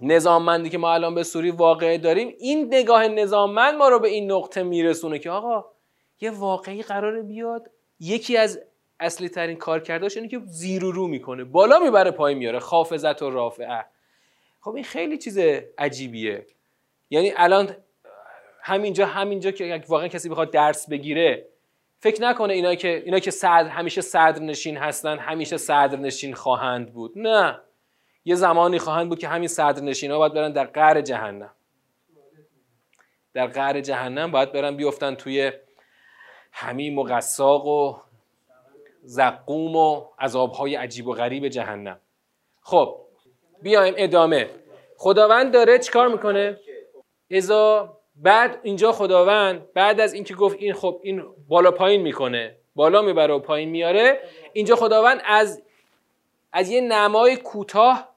نظاممندی 0.00 0.70
که 0.70 0.78
ما 0.78 0.94
الان 0.94 1.14
به 1.14 1.22
سوری 1.22 1.50
واقعه 1.50 1.98
داریم 1.98 2.34
این 2.38 2.74
نگاه 2.74 3.08
نظاممند 3.08 3.74
ما 3.74 3.88
رو 3.88 3.98
به 3.98 4.08
این 4.08 4.32
نقطه 4.32 4.62
میرسونه 4.62 5.18
که 5.18 5.30
آقا 5.30 5.64
یه 6.20 6.30
واقعی 6.30 6.82
قراره 6.82 7.22
بیاد. 7.22 7.70
یکی 8.00 8.36
از 8.36 8.60
اصلی 9.00 9.28
ترین 9.28 9.56
کار 9.56 9.80
کرداش 9.80 10.16
اینه 10.16 10.28
که 10.28 10.40
زیر 10.44 10.84
و 10.84 10.92
رو 10.92 11.06
می‌کنه. 11.06 11.44
بالا 11.44 11.78
می‌بره 11.78 12.10
پای 12.10 12.34
میاره 12.34 12.58
خافزت 12.58 13.22
و 13.22 13.30
رافعه. 13.30 13.84
خب 14.60 14.74
این 14.74 14.84
خیلی 14.84 15.18
چیز 15.18 15.38
عجیبیه. 15.78 16.46
یعنی 17.10 17.32
الان 17.36 17.76
همینجا 18.60 19.06
همینجا 19.06 19.50
که 19.50 19.82
واقعا 19.88 20.08
کسی 20.08 20.28
بخواد 20.28 20.50
درس 20.50 20.88
بگیره 20.88 21.46
فکر 22.00 22.22
نکنه 22.22 22.54
اینا 22.54 22.74
که 22.74 23.02
اینا 23.04 23.18
که 23.18 23.30
صدر 23.30 23.68
همیشه 23.68 24.00
صدر 24.00 24.42
نشین 24.42 24.76
هستن 24.76 25.18
همیشه 25.18 25.56
صدر 25.56 25.96
نشین 25.96 26.34
خواهند 26.34 26.92
بود. 26.92 27.12
نه. 27.16 27.60
یه 28.24 28.34
زمانی 28.34 28.78
خواهند 28.78 29.08
بود 29.08 29.18
که 29.18 29.28
همین 29.28 29.48
صدرنشین 29.48 30.10
ها 30.10 30.18
باید 30.18 30.34
برن 30.34 30.52
در 30.52 30.64
قعر 30.64 31.00
جهنم. 31.00 31.50
در 33.34 33.46
قعر 33.46 33.80
جهنم 33.80 34.30
باید 34.30 34.52
برن 34.52 34.76
بیفتن 34.76 35.14
توی 35.14 35.52
همین 36.52 36.98
و 36.98 37.02
قصاق 37.02 37.66
و 37.66 37.96
زقوم 39.02 39.76
و 39.76 40.06
عذابهای 40.20 40.74
عجیب 40.74 41.06
و 41.06 41.12
غریب 41.12 41.48
جهنم. 41.48 42.00
خب 42.62 42.98
بیایم 43.62 43.94
ادامه. 43.96 44.50
خداوند 44.96 45.52
داره 45.52 45.78
چیکار 45.78 46.08
می‌کنه؟ 46.08 46.58
ازا 47.30 47.96
بعد 48.16 48.60
اینجا 48.62 48.92
خداوند 48.92 49.72
بعد 49.72 50.00
از 50.00 50.12
اینکه 50.12 50.34
گفت 50.34 50.56
این 50.58 50.72
خب 50.72 51.00
این 51.02 51.24
بالا 51.48 51.70
پایین 51.70 52.02
می‌کنه 52.02 52.56
بالا 52.74 53.02
می‌بره 53.02 53.34
و 53.34 53.38
پایین 53.38 53.68
میاره 53.68 54.20
اینجا 54.52 54.76
خداوند 54.76 55.22
از 55.24 55.62
از 56.52 56.70
یه 56.70 56.80
نمای 56.80 57.36
کوتاه 57.36 58.11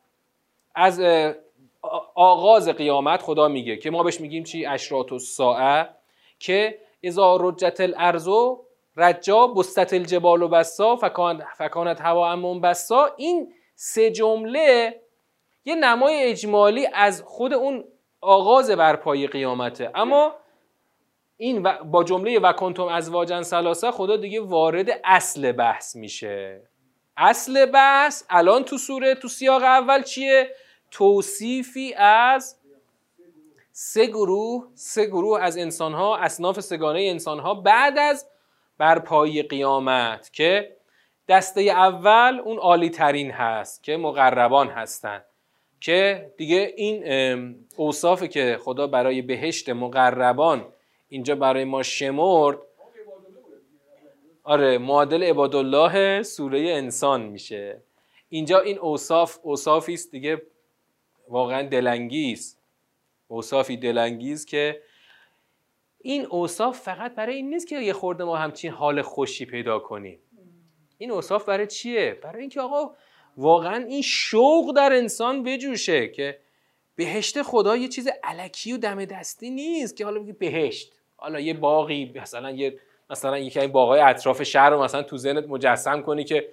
از 0.76 1.02
آغاز 2.16 2.70
قیامت 2.70 3.22
خدا 3.22 3.48
میگه 3.48 3.78
که 3.78 3.92
ما 3.92 4.04
بهش 4.04 4.22
میگیم 4.22 4.44
چی؟ 4.44 4.66
اشرات 4.66 5.12
و 5.12 5.20
ساعه 5.20 5.90
که 6.40 6.80
اذا 7.04 7.38
رجت 7.42 7.82
الارض 7.82 8.30
رجا 8.98 9.48
بستت 9.48 9.94
الجبال 9.94 10.42
و 10.42 10.48
بسا 10.48 10.96
فکانت 11.58 12.02
هوا 12.02 12.36
بسا. 12.60 13.10
این 13.18 13.54
سه 13.76 14.12
جمله 14.12 15.02
یه 15.66 15.76
نمای 15.76 16.24
اجمالی 16.24 16.88
از 16.94 17.24
خود 17.26 17.54
اون 17.54 17.84
آغاز 18.22 18.72
برپای 18.72 19.28
قیامته. 19.28 19.92
اما 19.96 20.36
این 21.38 21.64
با 21.92 22.04
جمله 22.04 22.40
و 22.40 22.54
کنتم 22.54 22.84
از 22.84 23.10
واجن 23.10 23.42
سلاسه 23.42 23.92
خدا 23.92 24.18
دیگه 24.18 24.42
وارد 24.42 24.88
اصل 25.04 25.52
بحث 25.52 25.96
میشه. 25.96 26.62
اصل 27.18 27.66
بحث 27.66 28.24
الان 28.30 28.64
تو 28.64 28.78
سوره 28.78 29.16
تو 29.16 29.28
سیاق 29.28 29.64
اول 29.64 30.04
چیه؟ 30.04 30.50
توصیفی 30.96 31.94
از 31.94 32.60
سه 33.72 34.06
گروه 34.06 34.68
سه 34.74 35.06
گروه 35.06 35.42
از 35.42 35.58
انسان 35.58 35.94
ها 35.94 36.18
اصناف 36.18 36.60
سگانه 36.60 37.02
انسان 37.02 37.40
ها 37.40 37.54
بعد 37.54 37.98
از 37.98 38.28
برپایی 38.78 39.44
قیامت 39.44 40.34
که 40.34 40.78
دسته 41.28 41.62
اول 41.62 42.42
اون 42.46 42.58
عالی 42.58 42.90
ترین 42.90 43.32
هست 43.32 43.84
که 43.84 43.98
مقربان 43.98 44.68
هستند 44.68 45.26
که 45.82 46.32
دیگه 46.38 46.74
این 46.76 47.66
اوصافی 47.76 48.28
که 48.28 48.58
خدا 48.64 48.88
برای 48.88 49.22
بهشت 49.22 49.70
مقربان 49.70 50.66
اینجا 51.10 51.36
برای 51.36 51.64
ما 51.64 51.84
شمرد. 51.84 52.58
آره 54.44 54.78
معادل 54.78 55.24
عبادالله 55.24 56.24
سوره 56.24 56.60
انسان 56.60 57.22
میشه. 57.22 57.82
اینجا 58.30 58.60
این 58.60 58.80
اوصاف 58.80 59.38
اوصافی 59.44 59.94
است 59.94 60.12
دیگه 60.12 60.42
واقعا 61.30 61.62
دلانگیز 61.62 62.58
اوصافی 63.28 63.78
دلانگیز 63.78 64.46
که 64.46 64.82
این 66.02 66.26
اوصاف 66.26 66.80
فقط 66.80 67.16
برای 67.16 67.36
این 67.36 67.50
نیست 67.50 67.68
که 67.68 67.80
یه 67.80 67.94
خورده 67.94 68.24
ما 68.24 68.38
همچین 68.38 68.72
حال 68.72 69.02
خوشی 69.02 69.46
پیدا 69.46 69.80
کنیم. 69.80 70.20
این 70.98 71.12
اوصاف 71.12 71.46
برای 71.46 71.68
چیه؟ 71.68 72.20
برای 72.24 72.42
اینکه 72.42 72.62
آقا 72.62 72.96
واقعا 73.38 73.86
این 73.86 74.02
شوق 74.02 74.76
در 74.76 74.94
انسان 74.94 75.44
بجوشه 75.44 76.08
که 76.08 76.40
بهشت 76.96 77.42
خدا 77.42 77.76
یه 77.78 77.88
چیز 77.88 78.08
علکی 78.24 78.74
و 78.74 78.78
دم 78.78 79.06
دستی 79.06 79.50
نیست 79.50 79.98
که 79.98 80.06
حالا 80.06 80.20
بگی 80.20 80.34
بهشت. 80.34 80.94
حالا 81.16 81.40
یه 81.40 81.54
باقی 81.54 82.14
مثلا 82.16 82.52
یه 82.52 82.80
مثلا 83.10 83.38
یکی 83.38 83.60
این 83.60 83.72
باقای 83.72 84.00
اطراف 84.00 84.44
شهر 84.44 84.70
رو 84.70 84.84
مثلا 84.84 85.04
تو 85.04 85.18
ذهنت 85.18 85.46
مجسم 85.48 86.02
کنی 86.02 86.24
که 86.24 86.50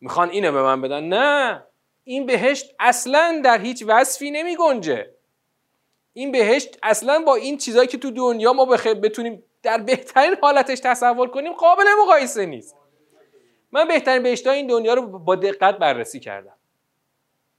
می‌خوان 0.00 0.30
اینو 0.30 0.52
به 0.52 0.62
من 0.62 0.80
بدن. 0.80 1.04
نه! 1.04 1.62
این 2.08 2.26
بهشت 2.26 2.74
اصلا 2.78 3.40
در 3.44 3.60
هیچ 3.60 3.84
وصفی 3.86 4.30
نمی 4.30 4.56
گنجه. 4.56 5.10
این 6.12 6.32
بهشت 6.32 6.78
اصلا 6.82 7.22
با 7.26 7.34
این 7.34 7.58
چیزهایی 7.58 7.88
که 7.88 7.98
تو 7.98 8.10
دنیا 8.10 8.52
ما 8.52 8.64
بتونیم 8.64 9.42
در 9.62 9.78
بهترین 9.78 10.36
حالتش 10.42 10.80
تصور 10.80 11.28
کنیم 11.28 11.52
قابل 11.52 11.84
مقایسه 12.02 12.46
نیست. 12.46 12.76
من 13.72 13.88
بهترین 13.88 14.22
بهشت 14.22 14.46
این 14.46 14.66
دنیا 14.66 14.94
رو 14.94 15.18
با 15.18 15.34
دقت 15.34 15.78
بررسی 15.78 16.20
کردم. 16.20 16.52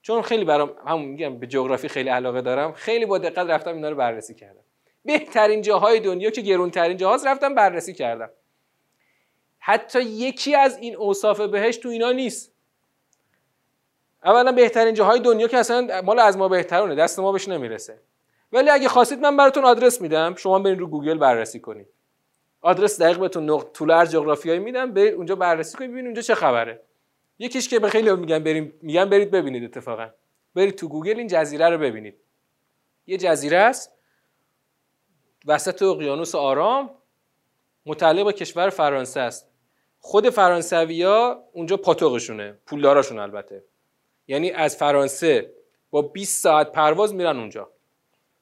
چون 0.02 0.22
خیلی 0.22 0.46
برام 0.46 0.76
همون 0.86 1.06
میگم 1.06 1.40
به 1.40 1.48
جغرافی 1.48 1.88
خیلی 1.88 2.10
علاقه 2.10 2.42
دارم. 2.42 2.74
خیلی 2.74 3.06
با 3.06 3.18
دقت 3.18 3.38
رفتم 3.38 3.76
اینا 3.76 3.90
رو 3.90 3.96
بررسی 3.96 4.36
کردم. 4.36 4.64
بهترین 5.06 5.62
جاهای 5.62 6.00
دنیا 6.00 6.30
که 6.30 6.42
گرونترین 6.42 6.98
جاهاست 6.98 7.28
رفتم 7.28 7.56
بررسی 7.56 7.94
کردم. 7.94 8.30
حتی 9.60 10.02
یکی 10.02 10.56
از 10.56 10.78
این 10.78 10.96
اوصاف 10.96 11.42
بهشت 11.42 11.82
تو 11.82 11.90
اینا 11.90 12.12
نیست. 12.12 12.57
اولا 14.24 14.52
بهترین 14.52 14.94
جاهای 14.94 15.20
دنیا 15.20 15.48
که 15.48 15.58
اصلا 15.58 16.02
مال 16.02 16.20
از 16.20 16.38
ما 16.38 16.48
بهترونه 16.48 16.96
دست 16.96 17.20
ما 17.20 17.32
بهش 17.32 17.48
نمی‌رسه. 17.48 18.00
ولی 18.52 18.70
اگه 18.70 18.90
خواستید 18.90 19.20
من 19.20 19.38
براتون 19.38 19.66
آدرس 19.66 20.02
میدم 20.02 20.36
شما 20.36 20.60
برین 20.60 20.80
رو 20.80 20.88
گوگل 20.88 21.18
بررسی 21.18 21.60
کنید. 21.60 21.88
آدرس 22.62 23.02
دقیق 23.02 23.20
بهتون 23.20 23.50
نقط 23.50 23.72
طول 23.72 23.92
ارز 23.92 24.12
جغرافیایی 24.12 24.60
میدم 24.60 24.94
به 24.94 25.10
اونجا 25.10 25.36
بررسی 25.36 25.78
کنید 25.78 25.90
ببینید 25.90 26.06
اونجا 26.06 26.22
چه 26.22 26.36
خبره. 26.36 26.82
یکیش 27.40 27.70
که 27.70 27.80
به 27.80 27.90
خیلی 27.90 28.16
میگن 28.16 28.44
بریم 28.44 28.74
میگن 28.82 29.10
برید 29.10 29.32
ببینید 29.32 29.64
اتفاقا. 29.64 30.10
برید 30.56 30.76
تو 30.76 30.88
گوگل 30.88 31.18
این 31.18 31.28
جزیره 31.28 31.70
رو 31.70 31.78
ببینید. 31.78 32.16
یه 33.08 33.18
جزیره 33.18 33.58
است. 33.58 33.94
وسط 35.46 35.82
اقیانوس 35.82 36.36
آرام. 36.36 36.90
متعلق 37.86 38.26
به 38.26 38.34
کشور 38.34 38.70
فرانسه 38.70 39.20
است. 39.20 39.48
خود 40.00 40.30
فرانسویا 40.30 41.44
اونجا 41.54 41.78
پاتوقشونه. 41.78 42.58
پولداراشون 42.66 43.20
البته. 43.20 43.64
یعنی 44.28 44.52
از 44.52 44.78
فرانسه 44.78 45.54
با 45.92 46.02
20 46.02 46.44
ساعت 46.44 46.72
پرواز 46.72 47.14
میرن 47.14 47.38
اونجا. 47.38 47.70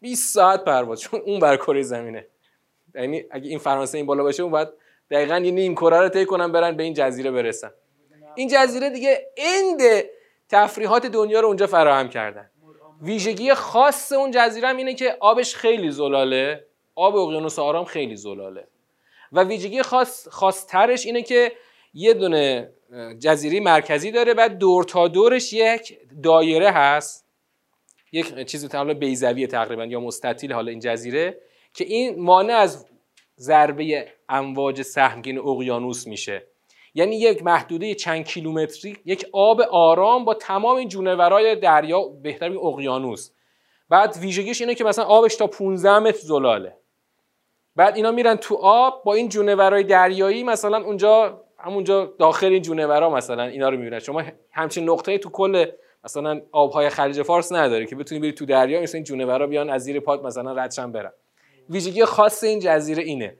20 0.02 0.34
ساعت 0.34 0.64
پرواز 0.64 1.02
چون 1.02 1.22
اون 1.26 1.40
بر 1.40 1.58
کره 1.58 1.82
زمینه. 1.82 2.28
یعنی 2.96 3.26
اگه 3.32 3.50
این 3.50 3.60
فرانسه 3.60 3.98
این 3.98 4.08
بالا 4.08 4.24
باشه 4.24 4.44
اون 4.44 4.52
باید 4.52 4.68
دقیقا 5.12 5.40
یه 5.40 5.52
نیم 5.52 5.76
کره 5.76 6.00
رو 6.00 6.10
طی 6.10 6.26
کنن 6.26 6.52
برن 6.52 6.78
به 6.78 6.84
این 6.84 6.94
جزیره 6.94 7.32
برسن. 7.32 7.72
این 8.36 8.50
جزیره 8.52 8.90
دیگه 8.90 9.28
اند 9.38 9.82
تفریحات 10.50 11.06
دنیا 11.06 11.40
رو 11.40 11.48
اونجا 11.48 11.68
فراهم 11.68 12.10
کردن. 12.10 12.50
ویژگی 13.02 13.54
خاص 13.54 14.12
اون 14.12 14.32
جزیره 14.32 14.76
اینه 14.76 14.94
که 14.94 15.18
آبش 15.20 15.56
خیلی 15.56 15.92
زلاله. 15.92 16.66
آب 16.96 17.16
اقیانوس 17.16 17.60
آرام 17.60 17.86
خیلی 17.86 18.16
زلاله. 18.16 18.68
و 19.32 19.44
ویژگی 19.44 19.82
خاص 19.82 20.28
خاصترش 20.28 21.06
اینه 21.06 21.22
که 21.22 21.52
یه 21.94 22.14
دونه 22.14 22.74
جزیره 23.20 23.60
مرکزی 23.60 24.12
داره 24.12 24.34
بعد 24.34 24.58
دور 24.58 24.84
تا 24.84 25.08
دورش 25.08 25.54
یک 25.54 25.98
دایره 26.24 26.72
هست. 26.72 27.26
یک 28.12 28.46
چیزی 28.46 28.68
حالا 28.74 28.94
بیزویه 28.94 29.48
تقریبا 29.48 29.86
یا 29.86 30.00
مستطیل 30.00 30.54
حالا 30.54 30.72
این 30.72 30.80
جزیره 30.80 31.42
که 31.74 31.86
این 31.86 32.22
مانع 32.22 32.54
از 32.54 32.86
ضربه 33.38 34.08
امواج 34.30 34.82
سهمگین 34.82 35.40
اقیانوس 35.40 36.08
میشه. 36.08 36.48
یعنی 36.94 37.16
یک 37.16 37.44
محدوده 37.44 37.96
چند 37.96 38.26
کیلومتری 38.26 38.98
یک 39.06 39.26
آب 39.34 39.62
آرام 39.62 40.26
با 40.26 40.34
تمام 40.34 40.78
این 40.78 40.88
جونورای 40.88 41.56
دریا 41.56 42.02
بهتر 42.02 42.52
اقیانوس. 42.58 43.32
بعد 43.90 44.18
ویژگیش 44.18 44.62
اینه 44.62 44.76
که 44.76 44.84
مثلا 44.84 45.06
آبش 45.06 45.36
تا 45.36 45.48
15 45.48 46.00
متر 46.00 46.18
زلاله. 46.18 46.78
بعد 47.76 47.96
اینا 47.96 48.12
میرن 48.12 48.36
تو 48.36 48.56
آب 48.62 49.04
با 49.04 49.14
این 49.14 49.30
جونورای 49.30 49.84
دریایی 49.84 50.44
مثلا 50.44 50.78
اونجا 50.78 51.45
همونجا 51.66 52.06
داخل 52.06 52.48
این 52.48 52.62
جونورا 52.62 53.10
مثلا 53.10 53.44
اینا 53.44 53.70
رو 53.70 53.78
می‌بینن. 53.78 54.00
شما 54.00 54.24
همچین 54.52 54.90
نقطه 54.90 55.18
تو 55.18 55.30
کل 55.30 55.66
مثلا 56.04 56.42
آبهای 56.52 56.90
خلیج 56.90 57.22
فارس 57.22 57.52
نداره 57.52 57.86
که 57.86 57.96
بتونی 57.96 58.22
بری 58.22 58.32
تو 58.32 58.46
دریا 58.46 58.82
مثلا 58.82 58.98
این 58.98 59.04
جونورا 59.04 59.48
بیان 59.48 59.70
از 59.70 59.84
زیر 59.84 60.00
پات 60.00 60.24
مثلا 60.24 60.54
ردشن 60.54 60.92
برن. 60.92 61.12
ویژگی 61.70 62.06
خاص 62.06 62.44
این 62.44 62.60
جزیره 62.60 63.04
اینه. 63.04 63.38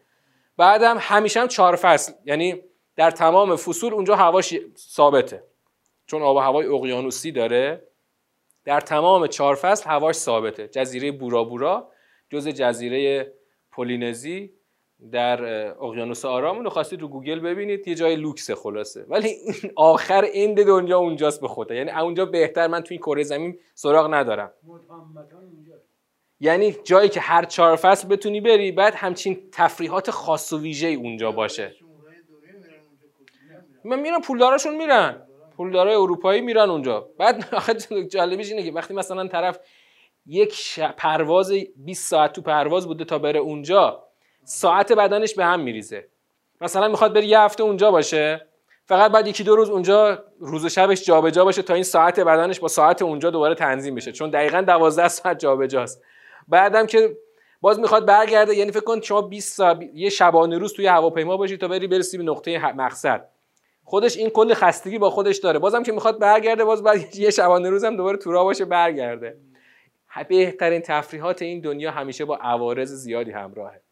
بعدم 0.58 0.98
همیشه 1.00 1.40
هم 1.40 1.48
چهار 1.48 1.76
فصل. 1.76 2.14
یعنی 2.26 2.62
در 2.96 3.12
تمام 3.12 3.56
فصول 3.56 3.94
اونجا 3.94 4.16
هواش 4.16 4.60
ثابته. 4.78 5.44
چون 6.08 6.22
آب 6.22 6.36
و 6.36 6.40
هوای 6.40 6.68
اقیانوسی 6.68 7.32
داره. 7.32 7.88
در 8.66 8.82
تمام 8.82 9.28
چهار 9.28 9.56
فصل 9.56 9.90
هواش 9.90 10.16
ثابته. 10.16 10.68
جزیره 10.68 11.12
بورا 11.12 11.44
بورا 11.44 11.92
جز 12.30 12.48
جزیره 12.48 13.32
پولینزی 13.72 14.54
در 15.12 15.46
اقیانوس 15.84 16.26
آرام 16.26 16.64
رو 16.64 16.70
خواستید 16.70 17.02
رو 17.02 17.08
گوگل 17.08 17.40
ببینید 17.40 17.88
یه 17.88 17.96
جای 17.96 18.16
لوکس 18.16 18.52
خلاصه. 18.52 19.06
ولی 19.10 19.36
آخر 19.76 20.26
end 20.34 20.66
دنیا 20.66 20.98
اونجاست 20.98 21.42
به 21.42 21.48
خدا. 21.48 21.76
یعنی 21.76 21.92
اونجا 21.92 22.26
بهتر 22.26 22.68
من 22.68 22.82
توی 22.82 22.96
این 22.96 23.02
کره 23.02 23.24
زمین 23.24 23.60
سراغ 23.74 24.14
ندارم. 24.14 24.52
یعنی 26.40 26.76
جایی 26.84 27.10
که 27.10 27.20
هر 27.20 27.46
چهار 27.46 27.76
فصل 27.76 28.08
بتونی 28.08 28.42
بری 28.42 28.72
بعد 28.72 28.96
همچین 28.96 29.50
تفریحات 29.52 30.12
خاص 30.12 30.54
و 30.54 30.60
ویژه 30.60 30.88
اونجا 30.88 31.32
باشه. 31.32 31.76
من 33.86 34.00
میرم 34.00 34.22
پولداراشون 34.22 34.78
میرن. 34.78 35.22
پولدارای 35.58 35.96
اروپایی 35.96 36.42
میرن 36.42 36.70
اونجا. 36.70 37.10
بعد 37.20 37.48
آخه 37.54 37.74
جالبیش 38.12 38.52
اینه 38.52 38.64
که 38.64 38.72
وقتی 38.72 38.94
مثلا 38.94 39.28
طرف 39.28 39.60
یک 40.26 40.80
پرواز 40.80 41.54
20 41.76 42.10
ساعت 42.10 42.34
تو 42.34 42.42
پرواز 42.42 42.88
بوده 42.88 43.06
تا 43.06 43.20
بره 43.20 43.40
اونجا 43.40 44.05
ساعت 44.46 44.94
بدنش 44.94 45.36
به 45.36 45.46
هم 45.46 45.60
میریزه. 45.60 46.08
مثلا 46.62 46.88
می‌خواد 46.88 47.14
بره 47.14 47.26
یه 47.26 47.40
هفته 47.40 47.64
اونجا 47.64 47.92
باشه 47.92 48.48
فقط 48.86 49.12
بعد 49.12 49.28
یکی 49.28 49.44
دو 49.44 49.56
روز 49.56 49.70
اونجا 49.70 50.24
روز 50.40 50.66
و 50.66 50.70
شبش 50.70 51.06
جابجا 51.06 51.46
باشه 51.46 51.62
تا 51.62 51.74
این 51.74 51.84
ساعت 51.84 52.20
بدنش 52.20 52.60
با 52.60 52.68
ساعت 52.68 53.02
اونجا 53.02 53.30
دوباره 53.30 53.56
تنظیم 53.56 53.96
بشه 53.96 54.12
چون 54.12 54.30
دقیقا 54.30 54.62
12 54.62 55.08
ساعت 55.08 55.40
جابجاست. 55.40 56.04
بعدم 56.48 56.86
که 56.86 57.18
باز 57.62 57.80
می‌خواد 57.80 58.06
برگرده 58.06 58.56
یعنی 58.56 58.72
فکر 58.72 58.84
کن 58.84 59.02
شما 59.02 59.22
20 59.22 59.58
ساعت 59.58 59.80
یه 59.94 60.10
شبانه 60.10 60.58
روز 60.58 60.74
توی 60.74 60.88
هواپیما 60.88 61.38
باشی 61.38 61.58
تا 61.58 61.68
بری 61.68 61.88
برسی 61.88 62.18
به 62.18 62.24
نقطه 62.24 62.74
مقصد 62.74 63.30
خودش 63.84 64.18
این 64.18 64.30
کل 64.30 64.54
خستگی 64.54 64.98
با 64.98 65.10
خودش 65.10 65.38
داره. 65.38 65.60
بازم 65.60 65.84
که 65.84 65.92
می‌خواد 65.92 66.20
برگرده 66.20 66.66
باز 66.66 66.84
بعد 66.84 67.16
یه 67.16 67.30
شبانه 67.32 67.70
روز 67.70 67.84
هم 67.84 67.96
دوباره 67.96 68.18
تو 68.18 68.32
باشه 68.32 68.66
برگرده. 68.66 69.38
بهترین 70.30 70.82
تفریحات 70.82 71.42
این 71.42 71.62
دنیا 71.62 71.92
همیشه 71.92 72.26
با 72.26 72.36
عوارض 72.36 72.92
زیادی 72.92 73.32
همراهه. 73.32 73.85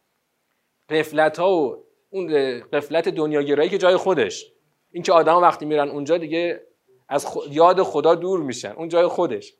قفلت 0.93 1.39
ها 1.39 1.51
و 1.51 1.83
اون 2.09 2.27
قفلت 2.59 3.09
دنیاگرایی 3.09 3.69
که 3.69 3.77
جای 3.77 3.95
خودش. 3.95 4.51
این 4.91 5.03
که 5.03 5.13
آدم 5.13 5.37
وقتی 5.37 5.65
میرن 5.65 5.89
اونجا 5.89 6.17
دیگه 6.17 6.61
از 7.09 7.37
یاد 7.49 7.83
خدا 7.83 8.15
دور 8.15 8.39
میشن. 8.39 8.71
اون 8.71 8.87
جای 8.87 9.07
خودش. 9.07 9.53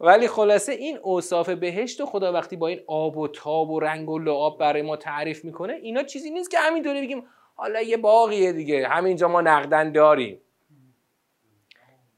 ولی 0.00 0.28
خلاصه 0.28 0.72
این 0.72 0.98
اوصاف 1.02 1.48
بهشت 1.48 2.00
و 2.00 2.06
خدا 2.06 2.32
وقتی 2.32 2.56
با 2.56 2.68
این 2.68 2.80
آب 2.86 3.16
و 3.16 3.28
تاب 3.28 3.70
و 3.70 3.80
رنگ 3.80 4.10
و 4.10 4.18
لعاب 4.18 4.58
برای 4.58 4.82
ما 4.82 4.96
تعریف 4.96 5.44
می‌کنه 5.44 5.72
اینا 5.72 6.02
چیزی 6.02 6.30
نیست 6.30 6.50
که 6.50 6.58
همینطوری 6.58 7.00
بگیم 7.00 7.24
حالا 7.54 7.82
یه 7.82 7.96
باقیه 7.96 8.52
دیگه 8.52 8.88
همینجا 8.88 9.28
ما 9.28 9.40
نقدن 9.40 9.92
داریم. 9.92 10.40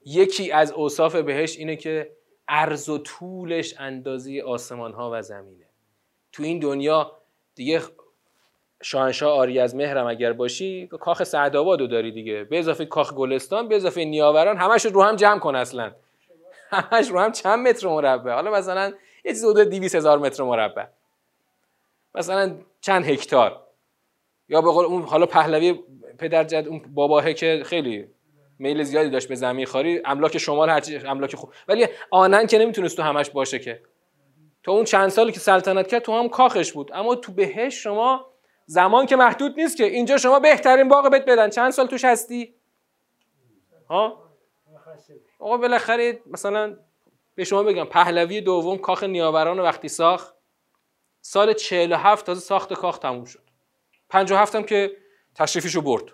یکی 0.05 0.53
از 0.53 0.73
اوصاف 0.73 1.17
بهشت 1.17 1.59
اینه 1.59 1.77
که 1.77 2.17
عرض 2.49 2.89
و 2.89 2.99
طولش 2.99 3.75
اندازی 3.79 4.41
آسمان 4.41 4.93
ها 4.93 5.11
و 5.13 5.23
زمینه. 5.23 5.67
تو 6.33 6.43
این 6.43 6.59
دنیا 6.59 7.13
دیگه 7.55 7.81
شاهنشاه 8.83 9.33
آری 9.33 9.59
از 9.59 9.75
مهرم 9.75 10.07
اگر 10.07 10.33
باشی 10.33 10.87
کاخ 10.87 11.25
سعدآباد 11.25 11.81
رو 11.81 11.87
داری 11.87 12.13
دیگه. 12.13 12.45
به 12.45 12.59
اضافه 12.59 12.85
کاخ 12.85 13.15
گلستان 13.15 13.69
به 13.69 13.77
اضافه 13.77 14.05
نیاوران 14.05 14.57
همش 14.57 14.87
رو 14.87 15.03
هم 15.03 15.17
جمع 15.17 15.39
کن 15.39 15.57
اصلا. 15.57 15.93
همش 16.71 17.09
رو 17.09 17.21
هم 17.21 17.33
چند 17.33 17.69
متر 17.69 17.89
مربع. 17.89 18.33
حالا 18.33 18.51
مثلا 18.51 18.93
یه 19.25 19.33
چیز 19.33 19.45
حدود 19.45 19.69
200 19.69 19.95
هزار 19.95 20.19
متر 20.19 20.43
مربع. 20.43 20.85
مثلا 22.15 22.57
چند 22.81 23.05
هکتار. 23.05 23.61
یا 24.49 24.61
به 24.61 24.71
قول 24.71 24.85
اون 24.85 25.03
حالا 25.03 25.27
پهلوی 25.27 25.75
پدر 26.19 26.45
جد 26.45 26.69
اون 26.69 26.83
باباه 26.95 27.33
که 27.33 27.63
خیلی 27.65 28.07
میل 28.59 28.83
زیادی 28.83 29.11
داشت 29.11 29.29
به 29.29 29.35
زمین 29.35 29.67
خاری 29.67 30.03
املاک 30.05 30.39
شمال 30.39 30.71
هرچی 30.71 30.97
املاک 30.97 31.35
خوب 31.35 31.53
ولی 31.69 31.87
آنن 32.11 32.47
که 32.47 32.59
نمی‌تونست 32.59 32.97
تو 32.97 33.03
همش 33.03 33.31
باشه 33.31 33.59
که. 33.59 33.81
تو 34.63 34.71
اون 34.71 34.85
چند 34.85 35.09
سالی 35.09 35.33
که 35.33 35.41
سلطنت 35.41 35.87
کرد 35.87 36.03
تو 36.03 36.13
هم 36.13 36.29
کاخش 36.29 36.73
بود. 36.73 36.91
اما 36.95 37.15
تو 37.15 37.33
بهش 37.33 37.83
شما 37.83 38.30
زمان 38.71 39.07
که 39.07 39.17
محدود 39.17 39.61
نیست 39.61 39.77
که 39.77 39.85
اینجا 39.85 40.19
شما 40.19 40.41
بهترین 40.41 40.89
باغ 40.89 41.11
بهت 41.11 41.25
بدن. 41.25 41.51
چند 41.51 41.71
سال 41.71 41.87
توش 41.87 42.05
هستی؟ 42.05 42.55
ها؟ 43.89 44.31
آقا 45.39 45.57
بالاخره 45.57 46.23
مثلا 46.27 46.77
به 47.35 47.45
شما 47.45 47.63
بگم 47.63 47.85
پهلوی 47.85 48.41
دوم 48.41 48.79
کاخ 48.79 49.05
نیاوران 49.05 49.61
وقتی 49.61 49.89
ساخت 49.89 50.35
سال 51.21 51.53
47 51.53 52.27
تازه 52.27 52.41
ساخت 52.41 52.73
کاخ 52.73 52.99
تموم 52.99 53.25
شد. 53.25 53.43
57 54.09 54.55
هم 54.55 54.63
که 54.63 54.97
تشریفیشو 55.35 55.81
برد. 55.81 56.05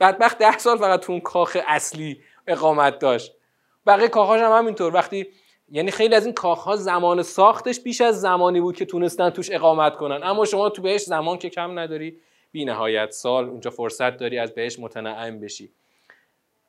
بدبخت 0.00 0.38
ده 0.38 0.58
سال 0.58 0.78
فقط 0.78 1.00
تو 1.00 1.12
اون 1.12 1.20
کاخ 1.20 1.56
اصلی 1.66 2.22
اقامت 2.46 2.98
داشت. 2.98 3.32
بقیه 3.86 4.08
کاخاش 4.08 4.40
هم 4.40 4.52
همینطور. 4.52 4.94
وقتی 4.94 5.28
یعنی 5.70 5.90
خیلی 5.90 6.14
از 6.14 6.24
این 6.24 6.34
کاخها 6.34 6.76
زمان 6.76 7.22
ساختش 7.22 7.80
بیش 7.80 8.00
از 8.00 8.20
زمانی 8.20 8.60
بود 8.60 8.76
که 8.76 8.84
تونستن 8.84 9.30
توش 9.30 9.50
اقامت 9.52 9.96
کنن. 9.96 10.20
اما 10.22 10.44
شما 10.44 10.68
تو 10.68 10.82
بهش 10.82 11.02
زمان 11.02 11.38
که 11.38 11.50
کم 11.50 11.78
نداری 11.78 12.20
بی 12.52 12.64
نهایت 12.64 13.10
سال 13.10 13.48
اونجا 13.48 13.70
فرصت 13.70 14.16
داری 14.16 14.38
از 14.38 14.54
بهش 14.54 14.78
متنعم 14.78 15.40
بشی. 15.40 15.72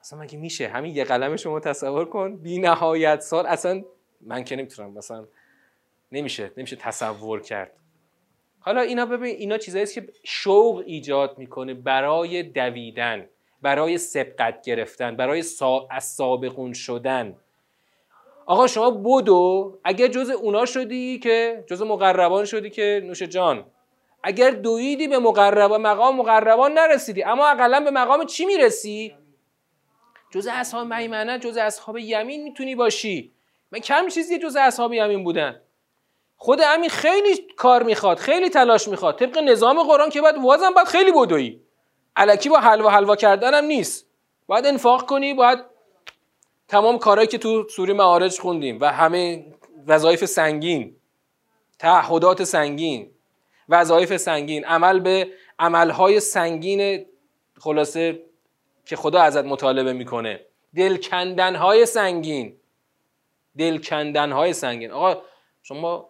اصلا 0.01 0.19
مگه 0.19 0.38
میشه؟ 0.38 0.67
همین 0.67 0.95
یه 0.95 1.03
قلم 1.03 1.36
شما 1.36 1.60
تصور 1.60 2.05
کن. 2.05 2.36
بی 2.36 2.60
نهایت 2.60 3.21
سال 3.21 3.45
اصلا 3.45 3.83
من 4.21 4.43
که 4.43 4.55
نمی‌تونم 4.55 4.93
مثلا 4.93 5.27
نمیشه 6.12 6.51
نمیشه 6.57 6.75
تصور 6.75 7.41
کرد. 7.41 7.71
حالا 8.60 8.81
اینا 8.81 9.05
ببین 9.05 9.36
اینا 9.36 9.57
چیزایی 9.57 9.86
که 9.86 10.07
شوق 10.23 10.83
ایجاد 10.86 11.38
می‌کنه 11.38 11.73
برای 11.73 12.43
دویدن 12.43 13.29
برای 13.62 13.97
سبقت 13.97 14.62
گرفتن 14.65 15.15
برای 15.15 15.41
سا... 15.41 15.88
از 15.91 16.03
سابقون 16.03 16.73
شدن. 16.73 17.36
آقا 18.49 18.67
شما 18.67 18.89
بودو 18.89 19.77
اگر 19.83 20.07
جز 20.07 20.29
اونا 20.29 20.65
شدی 20.65 21.19
که 21.19 21.63
جز 21.67 21.81
مقربان 21.81 22.45
شدی 22.45 22.69
که 22.69 23.01
نوش 23.05 23.23
جان. 23.23 23.65
اگر 24.23 24.51
دویدی 24.51 25.07
به 25.07 25.19
مقربان 25.19 25.81
مقام 25.81 26.15
مقربان 26.15 26.73
نرسیدی 26.73 27.23
اما 27.23 27.47
اقلا 27.47 27.79
به 27.79 27.91
مقام 27.91 28.25
چی 28.25 28.45
می‌رسی؟ 28.45 29.15
جز 30.31 30.47
اصحاب 30.51 30.93
میمنه 30.93 31.39
جز 31.39 31.57
اصحاب 31.57 31.97
یمین 31.97 32.43
می‌تونی 32.43 32.75
باشی. 32.75 33.31
من 33.71 33.79
کم 33.79 34.07
چیزی 34.07 34.39
جز 34.39 34.55
اصحاب 34.55 34.93
یمین 34.93 35.23
بودن. 35.23 35.62
خود 36.38 36.60
همین 36.60 36.89
خیلی 36.89 37.38
کار 37.57 37.83
می‌خواد 37.83 38.17
خیلی 38.17 38.49
تلاش 38.49 38.88
می‌خواد. 38.88 39.19
طبق 39.19 39.38
نظام 39.38 39.83
قرآن 39.83 40.10
که 40.10 40.21
باید 40.21 40.36
وازم 40.43 40.73
باید 40.73 40.88
خیلی 40.88 41.12
بدوی. 41.12 41.60
علکی 42.15 42.49
با 42.49 42.57
حلوا 42.57 42.89
حلوا 42.89 43.15
کردن 43.15 43.53
هم 43.53 43.65
نیست. 43.65 44.07
باید 44.47 44.65
انفاق 44.65 45.05
کنی 45.05 45.33
باید 45.33 45.60
تمام 46.67 46.97
کارهایی 46.97 47.27
که 47.27 47.38
تو 47.38 47.67
سوره 47.69 47.93
معارج 47.93 48.39
خوندیم 48.39 48.77
و 48.82 48.91
همه 48.91 49.45
وظایف 49.88 50.25
سنگین 50.25 50.95
تعهدات 51.80 52.43
سنگین 52.43 53.12
وظایف 53.69 54.17
سنگین 54.17 54.65
عمل 54.65 54.99
به 54.99 55.27
عملهای 55.60 56.19
سنگین 56.19 57.06
خلاصه 57.60 58.23
که 58.86 58.95
خدا 58.95 59.21
ازت 59.21 59.45
مطالبه 59.45 59.93
می‌کنه. 59.93 60.45
دلکندنهای 60.75 61.86
سنگین. 61.86 62.58
دلکندنهای 63.58 64.53
سنگین. 64.53 64.91
آقا 64.91 65.21
شما 65.63 66.10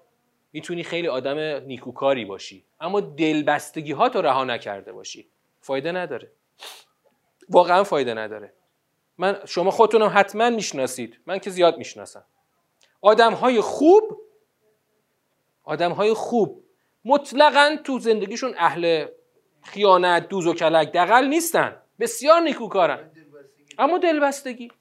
می‌تونی 0.53 0.83
خیلی 0.83 1.07
آدم 1.07 1.37
نیکوکاری 1.65 2.25
باشی 2.25 2.65
اما 2.79 2.99
دلبستگی 2.99 3.91
ها 3.91 4.09
تو 4.09 4.21
رها 4.21 4.43
نکرده 4.43 4.91
باشی. 4.91 5.27
فایده 5.61 5.91
نداره. 5.91 6.31
واقعا 7.49 7.83
فایده 7.83 8.13
نداره. 8.13 8.53
من 9.17 9.39
شما 9.45 9.71
خودتونم 9.71 10.11
حتما 10.15 10.49
می‌شناسید. 10.49 11.19
من 11.25 11.39
که 11.39 11.49
زیاد 11.49 11.77
می‌شناسم. 11.77 12.23
آدم 13.01 13.33
های 13.33 13.61
خوب 13.61 14.21
آدم 15.63 15.91
های 15.91 16.13
خوب 16.13 16.63
مطلقا 17.05 17.77
تو 17.83 17.99
زندگیشون 17.99 18.53
اهل 18.57 19.05
خیانت 19.63 20.27
دوز 20.27 20.47
و 20.47 20.53
کلک 20.53 20.91
دقل 20.91 21.27
نیستن. 21.27 21.81
بسیار 21.99 22.41
نیکوکارن. 22.41 23.11
اما 23.77 23.97
دلبستگی. 23.97 24.71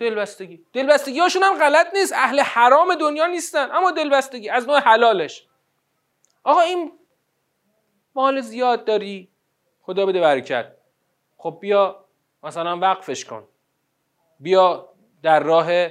دلبستگی 0.00 0.64
دلبستگی. 0.72 1.18
هاشون 1.18 1.42
هم 1.42 1.58
غلط 1.58 1.86
نیست. 1.94 2.12
اهل 2.12 2.40
حرام 2.40 2.94
دنیا 2.94 3.26
نیستن. 3.26 3.70
اما 3.70 3.90
دلبستگی. 3.90 4.48
از 4.48 4.66
نوع 4.66 4.78
حلالش. 4.78 5.46
آقا 6.44 6.60
این 6.60 6.92
مال 8.14 8.40
زیاد 8.40 8.84
داری؟ 8.84 9.28
خدا 9.82 10.06
بده 10.06 10.20
برکت. 10.20 10.72
خب 11.36 11.58
بیا 11.60 12.05
مثلا 12.46 12.78
وقفش 12.78 13.24
کن. 13.24 13.44
بیا 14.40 14.88
در 15.22 15.40
راه 15.40 15.88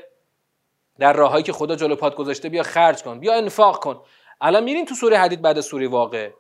در 1.00 1.13
راههایی 1.13 1.44
که 1.44 1.54
خدا 1.54 1.76
جلو 1.76 1.96
پات 1.96 2.15
گذاشته 2.15 2.50
بیا 2.50 2.63
خرج 2.63 3.04
کن. 3.04 3.20
بیا 3.20 3.34
انفاق 3.34 3.84
کن. 3.84 4.02
الان 4.41 4.63
میرین 4.63 4.86
تو 4.86 4.96
سوره 4.96 5.18
حدید 5.18 5.41
بعد 5.41 5.62
سوره 5.62 5.88
واقع. 5.88 6.32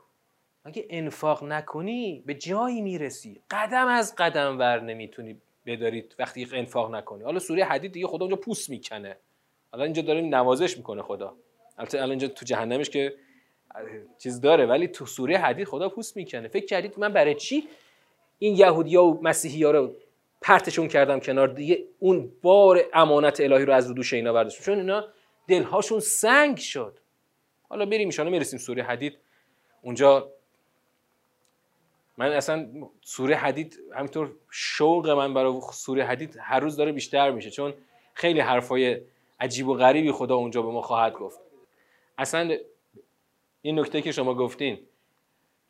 اگه 0.65 0.85
انفاق 0.89 1.43
نکنی 1.43 2.23
به 2.25 2.33
جایی 2.33 2.81
می‌رسی. 2.81 3.41
قدم 3.51 3.87
از 3.87 4.15
قدم 4.17 4.59
ور 4.59 4.79
نمی‌تونی 4.79 5.41
بدارید 5.65 6.15
وقتی 6.19 6.47
انفاق 6.53 6.95
نکنی. 6.95 7.23
حالا 7.23 7.39
سوره 7.39 7.63
حدید 7.63 7.91
دیگه 7.91 8.07
خدا 8.07 8.25
اونجا 8.25 8.35
پوست 8.35 8.69
می‌کنه. 8.69 9.17
حالا 9.71 9.83
اینجا 9.83 10.01
داره 10.01 10.21
نوازش 10.21 10.77
می‌کنه 10.77 11.01
خدا. 11.01 11.35
البته 11.77 11.97
الان 11.97 12.09
اینجا 12.09 12.27
تو 12.27 12.45
جهنمش 12.45 12.89
که 12.89 13.15
چیز 14.17 14.41
داره 14.41 14.65
ولی 14.65 14.87
تو 14.87 15.05
سوره 15.05 15.37
حدید 15.37 15.67
خدا 15.67 15.89
پوست 15.89 16.17
می‌کنه. 16.17 16.47
فکر 16.47 16.65
کردید 16.65 16.99
من 16.99 17.13
برای 17.13 17.35
چی 17.35 17.67
این 18.39 18.55
یهودیا 18.55 19.03
و 19.03 19.19
مسیحی 19.23 19.63
ها 19.63 19.71
رو 19.71 19.95
پرتشون 20.45 20.87
کردم 20.87 21.19
کنار. 21.19 21.47
دیگه 21.47 21.83
اون 21.99 22.31
بار 22.41 22.85
امانت 22.93 23.39
الهی 23.39 23.65
رو 23.65 23.73
از 23.73 23.87
رو 23.87 23.93
دوش 23.93 24.13
اینا 24.13 24.33
برداشتم. 24.33 24.63
چون 24.63 24.77
اینا 24.77 25.07
دلهاشون 25.47 25.99
سنگ 25.99 26.57
شد. 26.57 26.99
حالا 27.69 27.85
بریم 27.85 28.09
ان 28.19 28.29
می‌رسیم 28.29 28.59
سوره 28.59 28.83
حدید. 28.83 29.17
اونجا 29.81 30.31
من 32.17 32.31
اصلا 32.31 32.67
سوره 33.01 33.35
حدید 33.35 33.79
همینطور 33.95 34.31
شوق 34.51 35.09
من 35.09 35.33
برای 35.33 35.59
سوره 35.73 36.05
حدید 36.05 36.37
هر 36.41 36.59
روز 36.59 36.75
داره 36.75 36.91
بیشتر 36.91 37.31
میشه. 37.31 37.49
چون 37.49 37.73
خیلی 38.13 38.39
حرفای 38.39 39.01
عجیب 39.39 39.67
و 39.67 39.73
غریبی 39.73 40.11
خدا 40.11 40.35
اونجا 40.35 40.61
به 40.61 40.71
ما 40.71 40.81
خواهد 40.81 41.13
گفت. 41.13 41.39
اصلا 42.17 42.57
این 43.61 43.79
نکته 43.79 44.01
که 44.01 44.11
شما 44.11 44.33
گفتین 44.33 44.79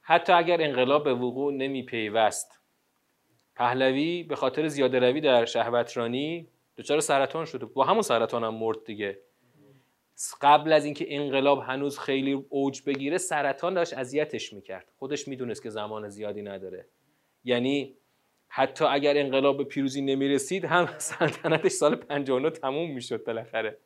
حتی 0.01 0.33
اگر 0.33 0.61
انقلاب 0.61 1.03
به 1.03 1.13
وقوع 1.13 1.53
نمی 1.53 1.83
پیوست 1.83 2.64
پهلوی 3.55 4.23
به 4.23 4.35
خاطر 4.35 4.67
زیاده 4.67 4.99
روی 4.99 5.21
در 5.21 5.45
شهوترانی 5.45 6.47
دچار 6.77 6.99
سرطان 6.99 7.45
شده 7.45 7.65
با 7.65 7.83
همون 7.83 8.01
سرطان 8.01 8.43
هم 8.43 8.53
مرد 8.53 8.83
دیگه. 8.85 9.19
قبل 10.41 10.73
از 10.73 10.85
اینکه 10.85 11.15
انقلاب 11.15 11.59
هنوز 11.59 11.99
خیلی 11.99 12.45
اوج 12.49 12.81
بگیره 12.85 13.17
سرطان 13.17 13.73
داشت 13.73 13.93
اذیتش 13.93 14.53
می‌کرد. 14.53 14.91
خودش 14.99 15.27
می‌دونست 15.27 15.63
که 15.63 15.69
زمان 15.69 16.09
زیادی 16.09 16.41
نداره. 16.41 16.85
یعنی 17.43 17.93
حتی 18.47 18.85
اگر 18.85 19.17
انقلاب 19.17 19.57
به 19.57 19.63
پیروزی 19.63 20.01
نمی‌رسید 20.01 20.65
هم 20.65 20.89
سلطنتش 20.97 21.71
سال 21.71 21.95
59 21.95 22.49
تموم 22.49 22.91
می‌شد 22.91 23.23
بالاخره. 23.23 23.77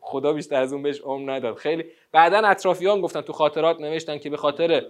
خدا 0.00 0.32
بیشتر 0.32 0.60
از 0.60 0.72
اون 0.72 0.82
بهش 0.82 1.00
عمر 1.00 1.32
نداد. 1.32 1.56
خیلی 1.56 1.84
بعدا 2.12 2.38
اطرافیان 2.38 3.00
گفتن 3.00 3.20
تو 3.20 3.32
خاطرات 3.32 3.80
نوشتن 3.80 4.18
که 4.18 4.30
به 4.30 4.36
خاطر 4.36 4.86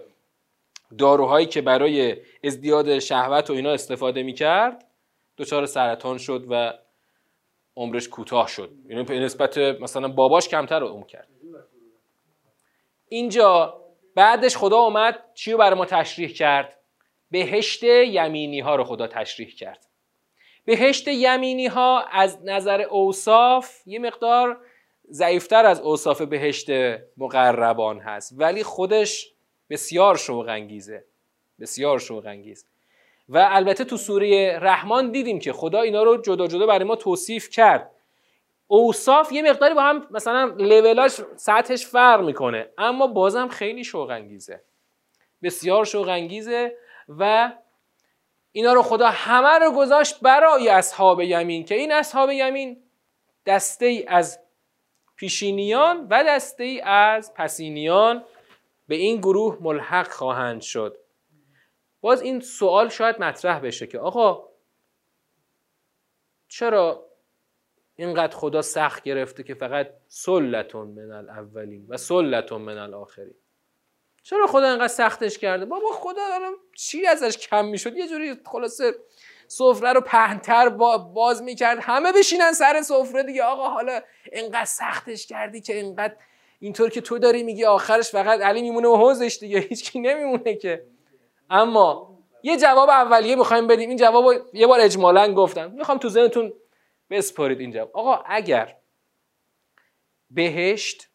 داروهایی 0.97 1.45
که 1.45 1.61
برای 1.61 2.17
ازدیاد 2.43 2.99
شهوت 2.99 3.49
و 3.49 3.53
اینا 3.53 3.71
استفاده 3.71 4.23
می‌کرد 4.23 4.85
دچار 5.37 5.65
سرطان 5.65 6.17
شد 6.17 6.45
و 6.49 6.73
عمرش 7.75 8.09
کوتاه 8.09 8.47
شد. 8.47 8.71
یعنی 8.89 9.19
نسبت 9.19 9.57
مثلا 9.57 10.07
باباش 10.07 10.47
کمتر 10.47 10.83
عمر 10.83 11.05
کرد. 11.05 11.27
اینجا 13.07 13.81
بعدش 14.15 14.57
خدا 14.57 14.77
اومد 14.77 15.23
چی 15.33 15.51
رو 15.51 15.57
برای 15.57 15.77
ما 15.77 15.85
تشریح 15.85 16.29
کرد؟ 16.29 16.79
بهشت 17.31 17.83
یمینی 17.83 18.59
ها 18.59 18.75
رو 18.75 18.83
خدا 18.83 19.07
تشریح 19.07 19.55
کرد. 19.55 19.85
بهشت 20.65 21.07
یمینی 21.07 21.67
ها 21.67 22.05
از 22.11 22.39
نظر 22.45 22.81
اوصاف 22.81 23.87
یه 23.87 23.99
مقدار 23.99 24.57
ضعیفتر 25.11 25.65
از 25.65 25.79
اوصاف 25.79 26.21
بهشت 26.21 26.69
مقربان 27.17 27.99
هست. 27.99 28.33
ولی 28.37 28.63
خودش 28.63 29.33
بسیار 29.69 30.17
شوق 30.17 30.47
انگیزه 30.49 31.03
بسیار 31.59 31.99
شوق 31.99 32.25
انگیز 32.25 32.65
و 33.29 33.47
البته 33.51 33.83
تو 33.83 33.97
سوره 33.97 34.59
رحمان 34.59 35.11
دیدیم 35.11 35.39
که 35.39 35.53
خدا 35.53 35.81
اینا 35.81 36.03
رو 36.03 36.21
جدا 36.21 36.47
جدا 36.47 36.65
برای 36.65 36.83
ما 36.83 36.95
توصیف 36.95 37.49
کرد. 37.49 37.91
اوصاف 38.67 39.31
یه 39.31 39.41
مقداری 39.41 39.73
با 39.73 39.81
هم 39.81 40.07
مثلا 40.11 40.55
لولاش 40.57 41.21
سطحش 41.35 41.85
فرق 41.85 42.21
می‌کنه. 42.21 42.69
اما 42.77 43.07
بازم 43.07 43.47
خیلی 43.47 43.83
شوق 43.83 44.09
انگیزه 44.09 44.61
بسیار 45.43 45.85
شوق 45.85 46.07
انگیزه 46.07 46.75
و 47.09 47.51
اینا 48.51 48.73
رو 48.73 48.81
خدا 48.81 49.09
همه 49.09 49.65
رو 49.65 49.71
گذاشت 49.71 50.19
برای 50.19 50.69
اصحاب 50.69 51.21
یمین 51.21 51.65
که 51.65 51.75
این 51.75 51.91
اصحاب 51.91 52.31
یمین 52.31 52.77
دسته 53.45 53.85
ای 53.85 54.05
از 54.07 54.39
پیشینیان 55.15 56.07
و 56.09 56.23
دسته 56.23 56.63
ای 56.63 56.81
از 56.81 57.33
پسینیان 57.33 58.23
به 58.89 58.95
این 58.95 59.17
گروه 59.17 59.57
ملحق 59.61 60.11
خواهند 60.11 60.61
شد. 60.61 60.97
باز 62.01 62.21
این 62.21 62.39
سوال 62.39 62.89
شاید 62.89 63.19
مطرح 63.19 63.59
بشه 63.59 63.87
که 63.87 63.99
آقا 63.99 64.49
چرا 66.47 67.09
اینقدر 67.95 68.37
خدا 68.37 68.61
سخت 68.61 69.03
گرفته 69.03 69.43
که 69.43 69.53
فقط 69.53 69.87
سلتون 70.07 70.87
من 70.87 71.11
الاولین 71.11 71.85
و 71.89 71.97
سلتون 71.97 72.61
من 72.61 72.77
الاخرین؟ 72.77 73.35
چرا 74.23 74.47
خدا 74.47 74.69
اینقدر 74.69 74.87
سختش 74.87 75.37
کرده؟ 75.37 75.65
بابا 75.65 75.91
خدا 75.91 76.21
چی 76.75 77.05
ازش 77.05 77.37
کم 77.37 77.65
می‌شد؟ 77.65 77.97
یه 77.97 78.07
جوری 78.07 78.35
خلاصه 78.45 78.93
سفره 79.47 79.93
رو 79.93 80.01
پهنتر 80.01 80.69
باز 81.13 81.41
می‌کرد. 81.41 81.77
همه 81.81 82.11
بشینن 82.11 82.53
سر 82.53 82.81
سفره 82.81 83.23
دیگه. 83.23 83.43
آقا 83.43 83.69
حالا 83.69 84.01
اینقدر 84.31 84.65
سختش 84.65 85.27
کردی 85.27 85.61
که 85.61 85.75
اینقدر 85.75 86.15
اینطور 86.59 86.89
که 86.89 87.01
تو 87.01 87.19
داری 87.19 87.43
میگی 87.43 87.65
آخرش 87.65 88.11
فقط 88.11 88.41
علی 88.41 88.61
میمونه 88.61 88.87
و 88.87 88.95
حوزش 88.95 89.37
دیگه. 89.39 89.59
هیچکی 89.69 89.99
نمیمونه 89.99 90.55
که. 90.55 90.85
اما 91.49 92.17
یه 92.43 92.57
جواب 92.57 92.89
اولیه 92.89 93.35
می‌خوایم 93.35 93.67
بدیم. 93.67 93.89
این 93.89 93.97
جواب 93.97 94.25
یه 94.53 94.67
بار 94.67 94.79
اجمالا 94.79 95.33
گفتم. 95.33 95.71
می‌خوام 95.71 95.97
تو 95.97 96.09
ذهنتون 96.09 96.53
بسپارید 97.09 97.59
این 97.59 97.71
جواب 97.71 97.91
آقا 97.93 98.23
اگر 98.25 98.75
بهشت 100.31 101.09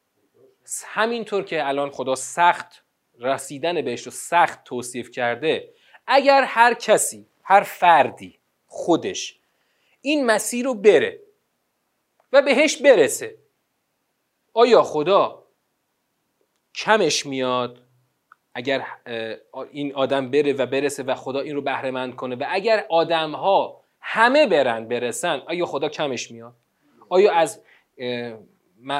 همینطور 0.84 1.44
که 1.44 1.68
الان 1.68 1.90
خدا 1.90 2.14
سخت 2.14 2.84
رسیدن 3.20 3.82
بهشت 3.82 4.06
رو 4.06 4.12
سخت 4.12 4.64
توصیف 4.64 5.10
کرده 5.10 5.74
اگر 6.06 6.42
هر 6.42 6.74
کسی 6.74 7.26
هر 7.42 7.62
فردی 7.62 8.38
خودش 8.66 9.40
این 10.00 10.26
مسیر 10.26 10.64
رو 10.64 10.74
بره 10.74 11.20
و 12.32 12.42
بهش 12.42 12.76
برسه 12.76 13.36
آیا 14.54 14.82
خدا 14.82 15.42
کمش 16.74 17.26
میاد 17.26 17.78
اگر 18.54 18.86
این 19.70 19.94
آدم 19.94 20.30
بره 20.30 20.52
و 20.52 20.66
برسه 20.66 21.02
و 21.02 21.14
خدا 21.14 21.40
این 21.40 21.54
رو 21.54 21.62
بهره 21.62 22.12
کنه؟ 22.12 22.36
و 22.36 22.44
اگر 22.48 22.86
آدم 22.88 23.32
ها 23.32 23.84
همه 24.00 24.46
برن 24.46 24.88
برسن 24.88 25.42
آیا 25.46 25.66
خدا 25.66 25.88
کمش 25.88 26.30
میاد؟ 26.30 26.54
آیا 27.08 27.32
از 27.32 27.62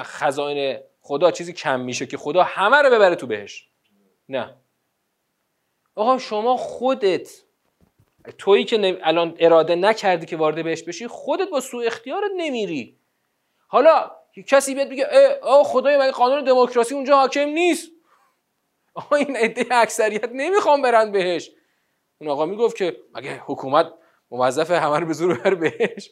خزائن 0.03 0.81
خدا 1.01 1.31
چیزی 1.31 1.53
کم 1.53 1.81
میشه 1.81 2.07
که 2.07 2.17
خدا 2.17 2.43
همه 2.43 2.77
رو 2.77 2.91
ببره 2.91 3.15
تو 3.15 3.27
بهش 3.27 3.69
نه. 4.29 4.55
آقا 5.95 6.19
شما 6.19 6.57
خودت 6.57 7.43
تویی 8.39 8.65
که 8.65 8.99
الان 9.03 9.37
اراده 9.39 9.75
نکردی 9.75 10.27
که 10.27 10.37
وارد 10.37 10.65
بهش 10.65 10.83
بشی 10.83 11.07
خودت 11.07 11.51
با 11.51 11.61
سوء 11.61 11.87
اختیارت 11.87 12.31
نمیری. 12.37 12.99
حالا 13.67 14.11
کسی 14.43 14.75
بیاد 14.75 14.89
بگه 14.89 15.07
آه 15.43 15.65
خدای 15.65 15.97
مگه 15.97 16.11
قانون 16.11 16.45
دموکراسی 16.45 16.95
اونجا 16.95 17.17
حاکم 17.17 17.49
نیست. 17.49 17.91
آقا 18.95 19.17
این 19.17 19.37
عده 19.37 19.67
اکثریت 19.71 20.29
نمی‌خوام 20.33 20.83
برن 20.83 21.13
بهش. 21.13 21.51
اون 22.21 22.31
آقا 22.31 22.47
می‌گفت 22.47 22.77
که 22.77 22.97
مگه 23.15 23.43
حکومت 23.47 23.93
موظف 24.31 24.71
همه 24.71 24.99
رو 24.99 25.07
به 25.07 25.13
زور 25.13 25.39
بر 25.39 25.55
بهش؟ 25.55 26.11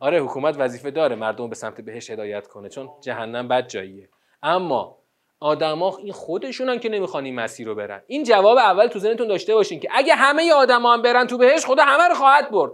آره 0.00 0.20
حکومت 0.20 0.54
وظیفه 0.58 0.90
داره 0.90 1.16
مردم 1.16 1.48
به 1.48 1.54
سمت 1.54 1.80
بهش 1.80 2.10
هدایت 2.10 2.46
کنه 2.46 2.68
چون 2.68 2.90
جهنم 3.00 3.48
بد 3.48 3.68
جاییه. 3.68 4.08
اما 4.42 4.98
آدما 5.40 5.96
این 5.96 6.12
خودشونن 6.12 6.78
که 6.78 6.88
نمی‌خوان 6.88 7.24
این 7.24 7.34
مسیر 7.34 7.66
رو 7.66 7.74
برن. 7.74 8.02
این 8.06 8.24
جواب 8.24 8.58
اول 8.58 8.86
تو 8.86 8.98
ذهنتون 8.98 9.28
داشته 9.28 9.54
باشین 9.54 9.80
که 9.80 9.88
اگه 9.92 10.14
همه 10.14 10.52
آدما 10.52 10.92
هم 10.92 11.02
برن 11.02 11.26
تو 11.26 11.38
بهش 11.38 11.66
خدا 11.66 11.84
همه 11.84 12.08
رو 12.08 12.14
خواهد 12.14 12.50
برد. 12.50 12.72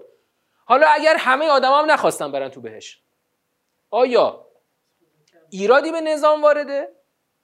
حالا 0.65 0.87
اگر 0.89 1.17
همه 1.19 1.49
آدما 1.49 1.79
هم 1.79 1.91
نخواستن 1.91 2.33
برن 2.33 2.49
تو 2.49 2.61
بهش 2.61 3.01
آیا 3.91 4.47
ایرادی 5.51 5.93
به 5.93 6.01
نظام 6.01 6.43
وارده؟ 6.43 6.89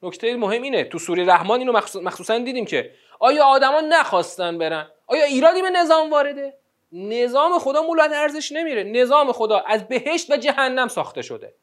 نکته 0.02 0.36
مهم 0.36 0.62
اینه. 0.62 0.84
تو 0.84 0.98
سوره 0.98 1.24
رحمان 1.24 1.58
اینو 1.58 1.72
مخصوصا 2.02 2.38
دیدیم 2.38 2.64
که 2.64 2.90
آیا 3.20 3.44
آدما 3.44 3.80
نخواستن 3.80 4.58
برن؟ 4.58 4.90
آیا 5.06 5.24
ایرادی 5.24 5.62
به 5.62 5.70
نظام 5.70 6.10
وارده؟ 6.10 6.58
نظام 6.92 7.58
خدا 7.58 7.82
مولد 7.82 8.12
ارزش 8.12 8.52
نمیره. 8.52 8.82
نظام 8.82 9.32
خدا 9.32 9.58
از 9.58 9.88
بهشت 9.88 10.30
و 10.30 10.36
جهنم 10.36 10.88
ساخته 10.88 11.22
شده. 11.22 11.54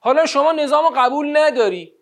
حالا 0.00 0.26
شما 0.26 0.52
نظام 0.52 0.84
قبول 0.96 1.36
نداری؟ 1.36 1.92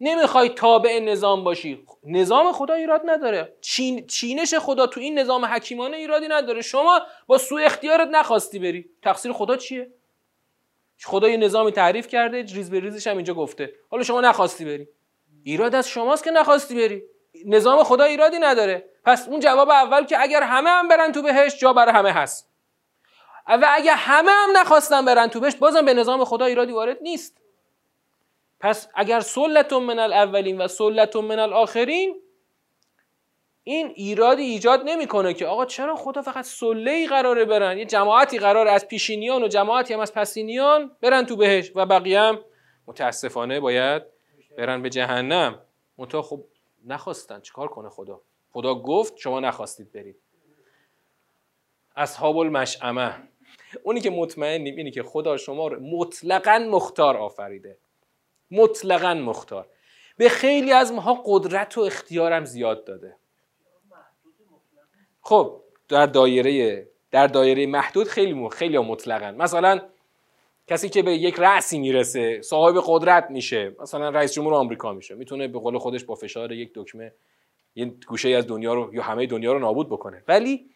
نمی‌خوای 0.00 0.48
تابع 0.48 1.00
نظام 1.00 1.44
باشی. 1.44 1.86
نظام 2.04 2.52
خدا 2.52 2.74
ایراد 2.74 3.02
نداره. 3.04 3.56
چین، 3.60 4.06
چینش 4.06 4.54
خدا 4.54 4.86
تو 4.86 5.00
این 5.00 5.18
نظام 5.18 5.44
حکیمانه 5.44 5.96
ایرادی 5.96 6.28
نداره. 6.28 6.62
شما 6.62 7.00
با 7.26 7.38
سوء 7.38 7.62
اختیارت 7.62 8.08
نخواستی 8.08 8.58
بری. 8.58 8.90
تقصیر 9.02 9.32
خدا 9.32 9.56
چیه؟ 9.56 9.90
خدا 11.04 11.28
یه 11.28 11.36
نظامی 11.36 11.72
تعریف 11.72 12.08
کرده 12.08 12.42
ریز 12.42 12.70
به 12.70 12.80
ریزش 12.80 13.06
هم 13.06 13.16
اینجا 13.16 13.34
گفته. 13.34 13.72
حالا 13.90 14.02
شما 14.02 14.20
نخواستی 14.20 14.64
بری. 14.64 14.88
ایراد 15.44 15.74
از 15.74 15.88
شماست 15.88 16.24
که 16.24 16.30
نخواستی 16.30 16.74
بری. 16.74 17.02
نظام 17.46 17.82
خدا 17.84 18.04
ایرادی 18.04 18.38
نداره. 18.38 18.88
پس 19.04 19.28
اون 19.28 19.40
جواب 19.40 19.70
اول 19.70 20.04
که 20.04 20.22
اگر 20.22 20.42
همه 20.42 20.70
هم 20.70 20.88
برن 20.88 21.12
تو 21.12 21.22
بهش 21.22 21.58
جا 21.58 21.72
برای 21.72 21.94
همه 21.94 22.12
هست. 22.12 22.50
و 23.48 23.66
اگر 23.70 23.94
همه 23.94 24.30
هم 24.30 24.50
نخواستن 24.56 25.04
برن 25.04 25.26
تو 25.26 25.40
بهش 25.40 25.56
بازم 25.56 25.84
به 25.84 25.94
نظام 25.94 26.24
خدا 26.24 26.44
ایرادی 26.44 26.72
وارد 26.72 26.98
نیست. 27.00 27.40
پس 28.60 28.88
اگر 28.94 29.20
سلتون 29.20 29.82
من 29.82 29.98
الاولین 29.98 30.60
و 30.60 30.68
سلتون 30.68 31.24
من 31.24 31.38
الاخرین 31.38 32.22
این 33.64 33.92
ایرادی 33.94 34.42
ایجاد 34.42 34.82
نمی‌کنه 34.84 35.34
که 35.34 35.46
آقا 35.46 35.66
چرا 35.66 35.96
خدا 35.96 36.22
فقط 36.22 36.44
سله 36.44 36.90
ای 36.90 37.06
قراره 37.06 37.44
برن؟ 37.44 37.78
یه 37.78 37.84
جماعتی 37.84 38.38
قرار 38.38 38.68
از 38.68 38.88
پیشینیان 38.88 39.42
و 39.42 39.48
جماعتی 39.48 39.94
هم 39.94 40.00
از 40.00 40.14
پسینیان 40.14 40.96
برن 41.00 41.26
تو 41.26 41.36
بهش 41.36 41.72
و 41.74 41.86
بقیه 41.86 42.20
هم 42.20 42.38
متاسفانه 42.86 43.60
باید 43.60 44.02
برن 44.58 44.82
به 44.82 44.90
جهنم. 44.90 45.62
منتها 45.98 46.22
خب 46.22 46.44
نخواستن. 46.86 47.40
چیکار 47.40 47.68
کنه 47.68 47.88
خدا؟ 47.88 48.20
خدا 48.52 48.74
گفت 48.74 49.16
شما 49.16 49.40
نخواستید 49.40 49.92
برید. 49.92 50.16
اصحاب 51.96 52.38
المشعمه 52.38 53.14
اونی 53.82 54.00
که 54.00 54.10
مطمئنیم 54.10 54.76
اینی 54.76 54.90
که 54.90 55.02
خدا 55.02 55.36
شما 55.36 55.68
رو 55.68 55.80
مطلقا 55.80 56.58
مختار 56.70 57.16
آفریده. 57.16 57.78
مطلقا 58.50 59.14
مختار. 59.14 59.66
به 60.16 60.28
خیلی 60.28 60.72
از 60.72 60.92
ماها 60.92 61.22
قدرت 61.26 61.78
و 61.78 61.80
اختیارم 61.80 62.44
زیاد 62.44 62.84
داده. 62.84 63.16
خب 65.30 65.60
در 65.88 66.06
دایره 66.06 66.86
در 67.10 67.26
دایره 67.26 67.66
محدود 67.66 68.08
خیلی 68.08 68.48
خیلی 68.48 68.78
مطلقا 68.78 69.30
مثلا 69.30 69.80
کسی 70.66 70.88
که 70.88 71.02
به 71.02 71.12
یک 71.12 71.34
رأسی 71.38 71.78
می‌رسه 71.78 72.42
صاحب 72.42 72.82
قدرت 72.86 73.30
میشه. 73.30 73.76
مثلا 73.80 74.08
رئیس 74.08 74.32
جمهور 74.32 74.54
آمریکا 74.54 74.92
میشه. 74.92 75.14
می‌تونه 75.14 75.48
به 75.48 75.58
قول 75.58 75.78
خودش 75.78 76.04
با 76.04 76.14
فشار 76.14 76.52
یک 76.52 76.70
دکمه 76.74 77.12
یه 77.74 77.92
گوشه 78.08 78.28
از 78.28 78.46
دنیا 78.46 78.74
رو 78.74 78.94
یا 78.94 79.02
همه 79.02 79.26
دنیا 79.26 79.52
رو 79.52 79.58
نابود 79.58 79.88
بکنه. 79.88 80.22
ولی 80.28 80.70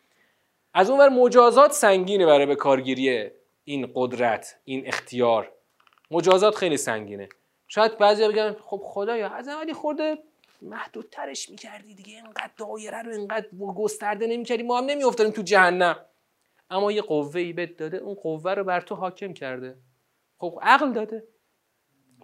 از 0.74 0.90
اونور 0.90 1.08
مجازات 1.08 1.72
سنگینه 1.72 2.26
برای 2.26 2.46
به 2.46 2.56
کارگیری 2.56 3.30
این 3.64 3.90
قدرت 3.94 4.56
این 4.64 4.86
اختیار 4.86 5.52
مجازات 6.10 6.54
خیلی 6.54 6.76
سنگینه. 6.76 7.28
شاید 7.68 7.98
بعضی 7.98 8.28
بگن 8.28 8.56
خب 8.60 8.80
خدایا 8.84 9.28
از 9.28 9.48
اولی 9.48 9.72
خورده 9.72 10.18
محدودترش 10.64 11.50
می‌کردی 11.50 11.94
دیگه. 11.94 12.14
اینقدر 12.14 12.50
دایره 12.56 13.02
رو 13.02 13.12
اینقدر 13.12 13.48
گسترده 13.76 14.26
نمی‌کردی. 14.26 14.62
ما 14.62 14.78
هم 14.78 14.84
نمیافتادیم 14.84 15.32
تو 15.32 15.42
جهنم. 15.42 16.06
اما 16.70 16.92
یه 16.92 17.02
قوه 17.02 17.40
ای 17.40 17.52
بهت 17.52 17.76
داده. 17.76 17.96
اون 17.96 18.14
قوه 18.14 18.54
رو 18.54 18.64
بر 18.64 18.80
تو 18.80 18.94
حاکم 18.94 19.32
کرده. 19.32 19.78
خب 20.38 20.58
عقل 20.62 20.92
داده. 20.92 21.28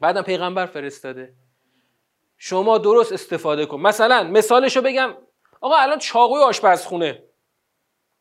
بعدم 0.01 0.23
پیغمبر 0.23 0.67
فرستاده. 0.67 1.35
شما 2.39 2.79
درست 2.79 3.13
استفاده 3.13 3.67
کن. 3.67 3.81
مثلا 3.81 4.23
مثالشو 4.23 4.83
بگم. 4.83 5.15
آقا 5.61 5.77
الان 5.77 5.99
چاقوی 5.99 6.43
آشپزخونه. 6.43 7.25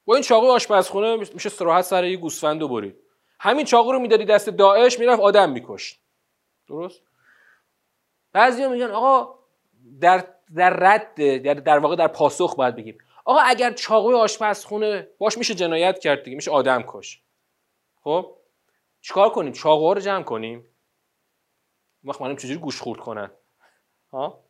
با 0.05 0.15
این 0.15 0.23
چاقوی 0.23 0.49
آشپزخونه 0.49 1.15
میشه 1.15 1.47
استراحت 1.47 1.81
سر 1.81 2.03
یه 2.03 2.17
گوسفندو 2.17 2.67
برید. 2.67 2.95
همین 3.39 3.65
چاقو 3.65 3.91
رو 3.91 3.99
می‌دادی 3.99 4.25
دست 4.25 4.49
داعش 4.49 4.99
می‌رفت 4.99 5.21
آدم 5.21 5.51
میکشت. 5.51 6.01
درست؟ 6.67 7.01
بعضیا 8.31 8.69
میگن 8.69 8.91
آقا 8.91 9.38
در 10.01 10.27
در 10.55 10.69
رد 10.69 11.41
در, 11.41 11.53
در 11.53 11.79
واقع 11.79 11.95
در 11.95 12.07
پاسخ 12.07 12.55
باید 12.55 12.75
بگیم. 12.75 12.97
آقا 13.25 13.39
اگر 13.39 13.71
چاقوی 13.71 14.15
آشپزخونه 14.15 15.07
باش 15.17 15.37
میشه 15.37 15.55
جنایت 15.55 15.99
کرد 15.99 16.23
دیگه 16.23 16.35
میشه 16.35 16.51
آدم 16.51 16.83
کش. 16.87 17.21
خب؟ 18.03 18.35
چیکار 19.01 19.29
کنیم؟ 19.29 19.51
چاقوها 19.51 19.93
رو 19.93 20.01
جمع 20.01 20.23
کنیم؟ 20.23 20.65
وقت 22.03 22.21
منم 22.21 22.35
چجوری 22.35 22.59
گوش 22.59 22.81
خورد 22.81 22.99
کنن؟ 22.99 23.31
ها؟ 24.11 24.43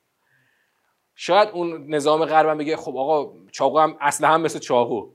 شاید 1.15 1.49
اون 1.49 1.95
نظام 1.95 2.25
غربم 2.25 2.57
بگه 2.57 2.77
خب 2.77 2.97
آقا 2.97 3.33
چاقو 3.51 3.79
هم 3.79 3.97
اصلا 4.01 4.27
هم 4.27 4.41
مثل 4.41 4.59
چاقو. 4.59 5.11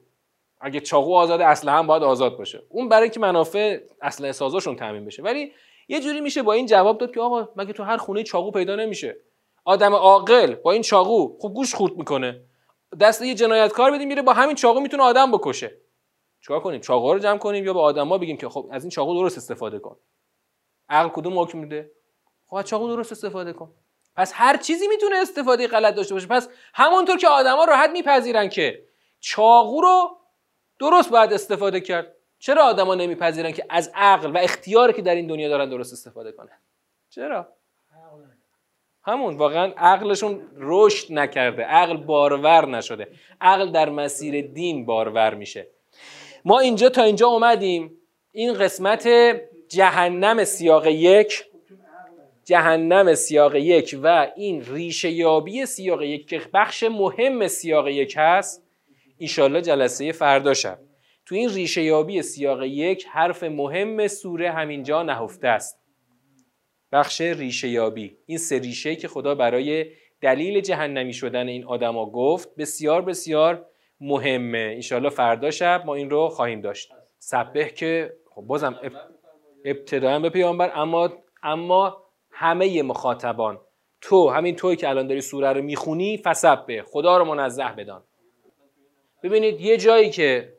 اگه 0.60 0.80
چاقو 0.80 1.14
آزاد 1.16 1.40
اصلا 1.40 1.72
هم 1.72 1.86
باید 1.86 2.02
آزاد 2.02 2.38
باشه. 2.38 2.62
اون 2.68 2.88
برای 2.88 3.10
که 3.10 3.20
منافع 3.20 3.80
اصلا 4.02 4.32
سازاشون 4.32 4.76
تامین 4.76 5.04
بشه. 5.04 5.22
ولی 5.22 5.52
یه 5.88 6.00
جوری 6.00 6.20
میشه 6.20 6.42
با 6.42 6.52
این 6.52 6.66
جواب 6.66 6.98
داد 6.98 7.14
که 7.14 7.20
آقا 7.20 7.48
مگه 7.56 7.72
تو 7.72 7.82
هر 7.82 7.96
خونه 7.96 8.22
چاقو 8.22 8.50
پیدا 8.50 8.76
نمیشه؟ 8.76 9.16
آدم 9.64 9.94
عاقل 9.94 10.54
با 10.54 10.72
این 10.72 10.82
چاقو 10.82 11.38
خب 11.40 11.48
گوش 11.48 11.74
خورد 11.74 11.96
می‌کنه. 11.96 12.40
دست 13.00 13.22
یه 13.22 13.34
جنایتکار 13.34 13.90
بدیم 13.90 14.08
میره 14.08 14.22
با 14.22 14.32
همین 14.32 14.56
چاقو 14.56 14.80
می‌تونه 14.80 15.02
آدم 15.02 15.32
بکشه. 15.32 15.76
چیکار 16.40 16.60
کنیم؟ 16.60 16.80
چاقو 16.80 17.12
رو 17.12 17.18
جمع 17.18 17.38
کنیم 17.38 17.64
یا 17.64 17.72
به 17.72 17.80
آدما 17.80 18.18
بگیم 18.18 18.36
که 18.36 18.48
خب 18.48 18.68
از 18.72 18.84
این 18.84 18.90
چاقو 18.90 19.14
درست 19.14 19.38
استفاده 19.38 19.78
کن. 19.78 19.96
عقل 20.88 21.08
کدوم 21.08 21.38
حکم 21.38 21.58
میده؟ 21.58 21.90
خب 22.46 22.56
از 22.56 22.64
چاقو 22.64 22.88
درست 22.88 23.12
استفاده 23.12 23.52
کن. 23.52 23.74
پس 24.16 24.32
هر 24.34 24.56
چیزی 24.56 24.88
می‌تونه 24.88 25.16
استفاده 25.16 25.66
غلط 25.66 25.94
داشته 25.94 26.14
باشه. 26.14 26.26
پس 26.26 26.48
همونطور 26.74 27.16
که 27.16 27.28
آدما 27.28 27.64
راحت 27.64 27.90
میپذیرن 27.90 28.48
که 28.48 28.84
چاقو 29.20 29.80
رو 29.80 30.16
درست 30.80 31.10
باید 31.10 31.32
استفاده 31.32 31.80
کرد 31.80 32.14
چرا 32.38 32.64
آدما 32.64 32.94
نمیپذیرن 32.94 33.52
که 33.52 33.66
از 33.70 33.90
عقل 33.94 34.30
و 34.30 34.38
اختیاری 34.38 34.92
که 34.92 35.02
در 35.02 35.14
این 35.14 35.26
دنیا 35.26 35.48
دارن 35.48 35.70
درست 35.70 35.92
استفاده 35.92 36.32
کنن؟ 36.32 36.58
چرا؟ 37.10 37.48
همون 39.06 39.36
واقعا 39.36 39.72
عقلشون 39.76 40.40
رشد 40.56 41.12
نکرده 41.12 41.62
عقل 41.62 41.96
بارور 41.96 42.68
نشده 42.68 43.08
عقل 43.40 43.72
در 43.72 43.90
مسیر 43.90 44.46
دین 44.46 44.86
بارور 44.86 45.34
میشه. 45.34 45.66
ما 46.44 46.60
اینجا 46.60 46.88
تا 46.88 47.02
اینجا 47.02 47.26
اومدیم. 47.26 47.96
این 48.32 48.54
قسمت 48.54 49.08
جهنم 49.68 50.44
سیاق 50.44 50.86
یک 50.86 51.44
جهنم 52.44 53.14
سیاق 53.14 53.54
یک 53.54 53.98
و 54.02 54.30
این 54.36 54.64
ریشه 54.64 55.10
یابی 55.10 55.66
سیاق 55.66 56.02
یک 56.02 56.28
که 56.28 56.40
بخش 56.54 56.82
مهم 56.82 57.48
سیاق 57.48 57.88
یک 57.88 58.14
هست 58.16 58.66
ایشالله 59.18 59.60
جلسه 59.60 60.12
فردا 60.12 60.54
شب. 60.54 60.78
تو 61.26 61.34
این 61.34 61.50
ریشه 61.50 61.82
یابی 61.82 62.22
سیاق 62.22 62.62
یک 62.62 63.06
حرف 63.06 63.42
مهم 63.42 64.08
سوره 64.08 64.50
همینجا 64.50 65.02
نهفته 65.02 65.48
است. 65.48 65.83
بخش 66.94 67.20
ریشه 67.20 67.68
یابی. 67.68 68.16
این 68.26 68.38
سه 68.38 68.58
ریشه 68.58 68.96
که 68.96 69.08
خدا 69.08 69.34
برای 69.34 69.86
دلیل 70.20 70.60
جهنمی 70.60 71.12
شدن 71.12 71.48
این 71.48 71.64
آدما 71.64 72.10
گفت 72.10 72.56
بسیار 72.56 73.02
بسیار 73.02 73.66
مهمه. 74.00 74.70
انشالله 74.74 75.08
فردا 75.08 75.50
شب 75.50 75.82
ما 75.86 75.94
این 75.94 76.10
رو 76.10 76.28
خواهیم 76.28 76.60
داشت. 76.60 76.92
سبه 77.18 77.64
که 77.64 78.16
خب 78.30 78.42
بازم 78.42 78.80
ابتدایم 79.64 80.22
به 80.22 80.30
پیامبر 80.30 80.72
اما 80.74 81.12
اما 81.42 82.02
همه 82.30 82.82
مخاطبان 82.82 83.60
تو 84.00 84.28
همین 84.28 84.56
توی 84.56 84.76
که 84.76 84.88
الان 84.88 85.06
داری 85.06 85.20
سوره 85.20 85.52
رو 85.52 85.62
می‌خونی 85.62 86.16
فسبه 86.16 86.82
خدا 86.82 87.18
رو 87.18 87.24
منزه 87.24 87.68
بدان. 87.78 88.02
ببینید 89.22 89.60
یه 89.60 89.76
جایی 89.76 90.10
که 90.10 90.52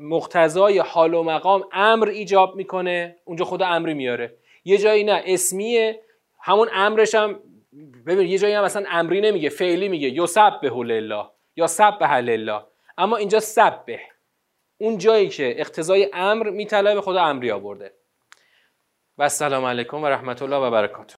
مقتضای 0.00 0.78
حال 0.78 1.14
و 1.14 1.22
مقام 1.22 1.64
امر 1.72 2.08
ایجاب 2.08 2.56
می‌کنه 2.56 3.16
اونجا 3.24 3.44
خدا 3.44 3.66
امری 3.66 3.94
میاره. 3.94 4.34
یه 4.68 4.78
جایی 4.78 5.04
نه 5.04 5.22
اسمیه. 5.26 6.00
همون 6.40 6.68
امرش 6.72 7.14
هم 7.14 7.40
ببین 8.06 8.28
یه 8.28 8.38
جایی 8.38 8.54
هم 8.54 8.64
مثلا 8.64 8.84
امری 8.88 9.20
نمیگه 9.20 9.48
فعلی 9.48 9.88
میگه. 9.88 10.08
یسب 10.08 10.60
به 10.60 10.72
الله 10.72 11.26
یا 11.56 11.66
سب 11.66 11.98
به 11.98 12.12
الله 12.12 12.62
اما 12.98 13.16
اینجا 13.16 13.40
به 13.86 14.00
اون 14.78 14.98
جایی 14.98 15.28
که 15.28 15.60
اقتضای 15.60 16.10
امر 16.12 16.50
میطلبه 16.50 17.00
خدا 17.00 17.24
امری 17.24 17.50
آورده. 17.50 17.92
و 19.18 19.22
السلام 19.22 19.64
علیکم 19.64 20.02
و 20.02 20.06
رحمت 20.06 20.42
الله 20.42 20.56
و 20.56 20.70
برکاته. 20.70 21.06